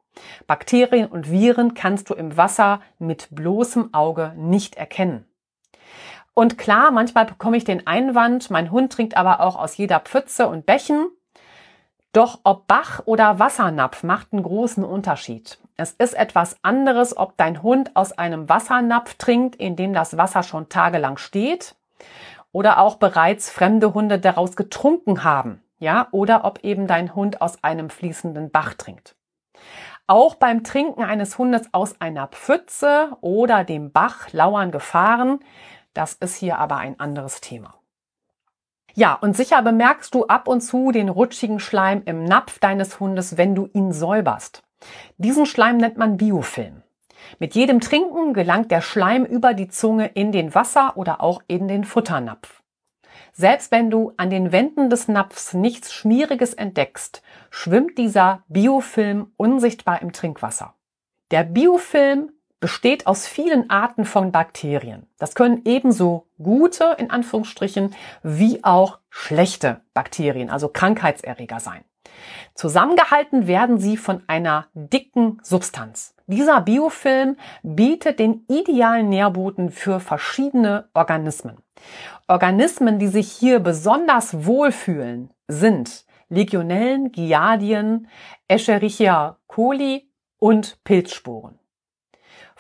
[0.47, 5.27] Bakterien und Viren kannst du im Wasser mit bloßem Auge nicht erkennen.
[6.41, 10.49] Und klar, manchmal bekomme ich den Einwand, mein Hund trinkt aber auch aus jeder Pfütze
[10.49, 11.11] und Bächen.
[12.15, 15.59] Doch ob Bach oder Wassernapf macht einen großen Unterschied.
[15.77, 20.43] Es ist etwas anderes, ob dein Hund aus einem Wassernapf trinkt, in dem das Wasser
[20.43, 21.75] schon tagelang steht,
[22.53, 27.63] oder auch bereits fremde Hunde daraus getrunken haben, ja, oder ob eben dein Hund aus
[27.63, 29.15] einem fließenden Bach trinkt.
[30.07, 35.41] Auch beim Trinken eines Hundes aus einer Pfütze oder dem Bach lauern Gefahren.
[35.95, 37.75] Das ist hier aber ein anderes Thema.
[38.95, 43.37] Ja, und sicher bemerkst du ab und zu den rutschigen Schleim im Napf deines Hundes,
[43.37, 44.63] wenn du ihn säuberst.
[45.19, 46.83] Diesen Schleim nennt man Biofilm.
[47.39, 51.69] Mit jedem Trinken gelangt der Schleim über die Zunge in den Wasser oder auch in
[51.69, 52.63] den Futternapf.
[53.33, 60.03] Selbst wenn du an den Wänden des Napfs nichts Schmieriges entdeckst, schwimmt dieser Biofilm unsichtbar
[60.03, 60.75] im Trinkwasser.
[61.31, 65.07] Der Biofilm besteht aus vielen Arten von Bakterien.
[65.19, 71.85] Das können ebenso gute, in Anführungsstrichen, wie auch schlechte Bakterien, also Krankheitserreger sein.
[72.55, 76.15] Zusammengehalten werden sie von einer dicken Substanz.
[76.27, 81.57] Dieser Biofilm bietet den idealen Nährboten für verschiedene Organismen.
[82.29, 88.09] Organismen, die sich hier besonders wohlfühlen, sind Legionellen, Giardien,
[88.47, 91.60] Escherichia coli und Pilzsporen.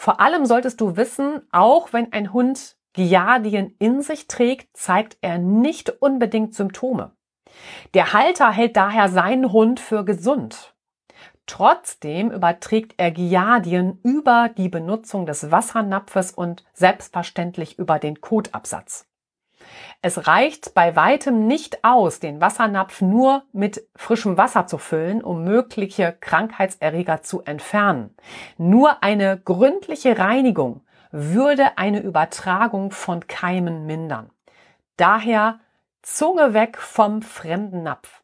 [0.01, 5.37] Vor allem solltest du wissen, auch wenn ein Hund Giardien in sich trägt, zeigt er
[5.37, 7.15] nicht unbedingt Symptome.
[7.93, 10.75] Der Halter hält daher seinen Hund für gesund.
[11.45, 19.10] Trotzdem überträgt er Giardien über die Benutzung des Wassernapfes und selbstverständlich über den Kotabsatz.
[20.03, 25.45] Es reicht bei weitem nicht aus, den Wassernapf nur mit frischem Wasser zu füllen, um
[25.45, 28.15] mögliche Krankheitserreger zu entfernen.
[28.57, 34.31] Nur eine gründliche Reinigung würde eine Übertragung von Keimen mindern.
[34.97, 35.61] Daher
[36.03, 38.23] Zunge weg vom fremden Napf.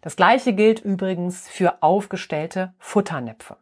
[0.00, 3.56] Das gleiche gilt übrigens für aufgestellte Futternäpfe.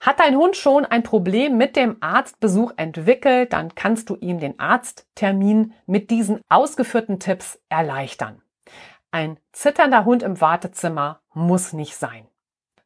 [0.00, 4.58] Hat dein Hund schon ein Problem mit dem Arztbesuch entwickelt, dann kannst du ihm den
[4.58, 8.42] Arzttermin mit diesen ausgeführten Tipps erleichtern.
[9.10, 12.26] Ein zitternder Hund im Wartezimmer muss nicht sein.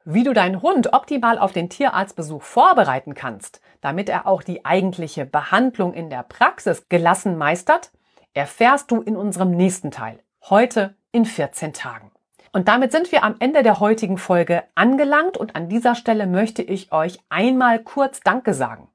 [0.04, 5.26] Wie du deinen Hund optimal auf den Tierarztbesuch vorbereiten kannst, damit er auch die eigentliche
[5.26, 7.92] Behandlung in der Praxis gelassen meistert,
[8.32, 12.10] erfährst du in unserem nächsten Teil, heute in 14 Tagen.
[12.52, 16.62] Und damit sind wir am Ende der heutigen Folge angelangt und an dieser Stelle möchte
[16.62, 18.88] ich euch einmal kurz Danke sagen.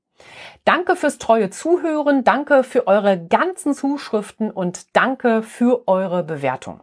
[0.66, 6.82] Danke fürs treue Zuhören, danke für eure ganzen Zuschriften und danke für eure Bewertung.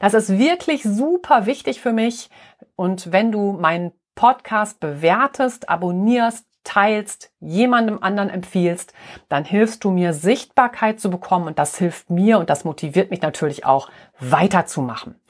[0.00, 2.28] Das ist wirklich super wichtig für mich
[2.76, 8.92] und wenn du meinen Podcast bewertest, abonnierst, teilst, jemandem anderen empfiehlst,
[9.28, 13.22] dann hilfst du mir Sichtbarkeit zu bekommen und das hilft mir und das motiviert mich
[13.22, 15.20] natürlich auch weiterzumachen.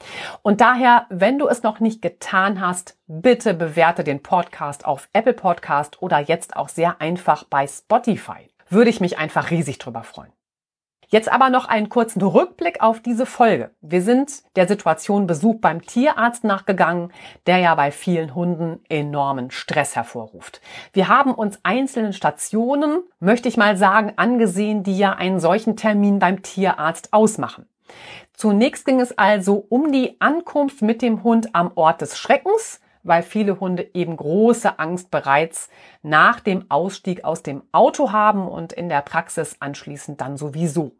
[0.41, 5.33] Und daher, wenn du es noch nicht getan hast, bitte bewerte den Podcast auf Apple
[5.33, 8.49] Podcast oder jetzt auch sehr einfach bei Spotify.
[8.69, 10.31] Würde ich mich einfach riesig drüber freuen.
[11.13, 13.69] Jetzt aber noch einen kurzen Rückblick auf diese Folge.
[13.81, 17.13] Wir sind der Situation Besuch beim Tierarzt nachgegangen,
[17.45, 20.59] der ja bei vielen Hunden enormen Stress hervorruft.
[20.91, 26.17] Wir haben uns einzelne Stationen, möchte ich mal sagen, angesehen, die ja einen solchen Termin
[26.17, 27.67] beim Tierarzt ausmachen.
[28.33, 33.21] Zunächst ging es also um die Ankunft mit dem Hund am Ort des Schreckens, weil
[33.21, 35.69] viele Hunde eben große Angst bereits
[36.01, 40.93] nach dem Ausstieg aus dem Auto haben und in der Praxis anschließend dann sowieso.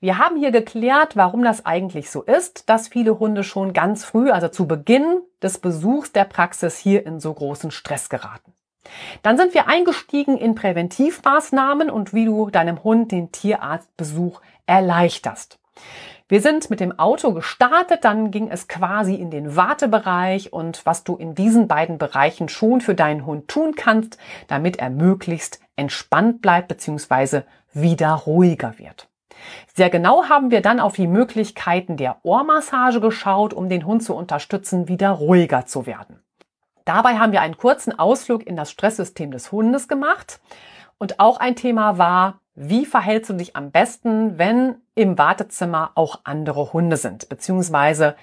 [0.00, 4.30] Wir haben hier geklärt, warum das eigentlich so ist, dass viele Hunde schon ganz früh,
[4.30, 8.52] also zu Beginn des Besuchs der Praxis hier in so großen Stress geraten.
[9.22, 15.58] Dann sind wir eingestiegen in Präventivmaßnahmen und wie du deinem Hund den Tierarztbesuch erleichterst.
[16.30, 21.02] Wir sind mit dem Auto gestartet, dann ging es quasi in den Wartebereich und was
[21.02, 26.42] du in diesen beiden Bereichen schon für deinen Hund tun kannst, damit er möglichst entspannt
[26.42, 27.42] bleibt bzw.
[27.72, 29.07] wieder ruhiger wird.
[29.74, 34.14] Sehr genau haben wir dann auf die Möglichkeiten der Ohrmassage geschaut, um den Hund zu
[34.14, 36.20] unterstützen, wieder ruhiger zu werden.
[36.84, 40.40] Dabei haben wir einen kurzen Ausflug in das Stresssystem des Hundes gemacht.
[40.96, 46.20] Und auch ein Thema war, wie verhältst du dich am besten, wenn im Wartezimmer auch
[46.24, 47.28] andere Hunde sind?
[47.28, 48.16] Beziehungsweise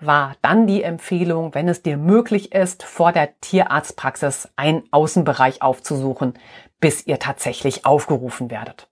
[0.00, 6.34] war dann die Empfehlung, wenn es dir möglich ist, vor der Tierarztpraxis einen Außenbereich aufzusuchen,
[6.80, 8.88] bis ihr tatsächlich aufgerufen werdet.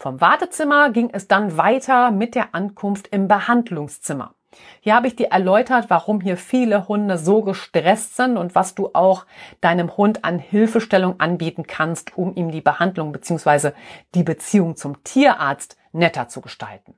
[0.00, 4.34] Vom Wartezimmer ging es dann weiter mit der Ankunft im Behandlungszimmer.
[4.80, 8.90] Hier habe ich dir erläutert, warum hier viele Hunde so gestresst sind und was du
[8.94, 9.26] auch
[9.60, 13.72] deinem Hund an Hilfestellung anbieten kannst, um ihm die Behandlung bzw.
[14.14, 16.94] die Beziehung zum Tierarzt netter zu gestalten.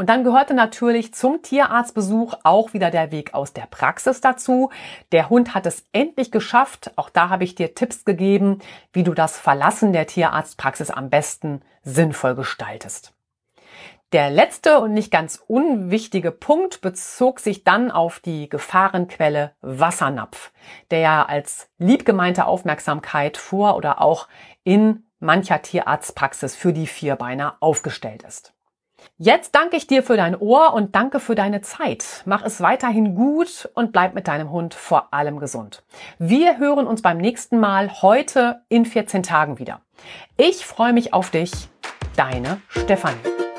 [0.00, 4.70] Und dann gehörte natürlich zum Tierarztbesuch auch wieder der Weg aus der Praxis dazu.
[5.12, 6.90] Der Hund hat es endlich geschafft.
[6.96, 8.60] Auch da habe ich dir Tipps gegeben,
[8.94, 13.12] wie du das Verlassen der Tierarztpraxis am besten sinnvoll gestaltest.
[14.12, 20.50] Der letzte und nicht ganz unwichtige Punkt bezog sich dann auf die Gefahrenquelle Wassernapf,
[20.90, 24.28] der ja als liebgemeinte Aufmerksamkeit vor oder auch
[24.64, 28.54] in mancher Tierarztpraxis für die Vierbeiner aufgestellt ist.
[29.18, 32.22] Jetzt danke ich dir für dein Ohr und danke für deine Zeit.
[32.24, 35.82] Mach es weiterhin gut und bleib mit deinem Hund vor allem gesund.
[36.18, 39.80] Wir hören uns beim nächsten Mal heute in 14 Tagen wieder.
[40.36, 41.52] Ich freue mich auf dich,
[42.16, 43.49] deine Stefanie.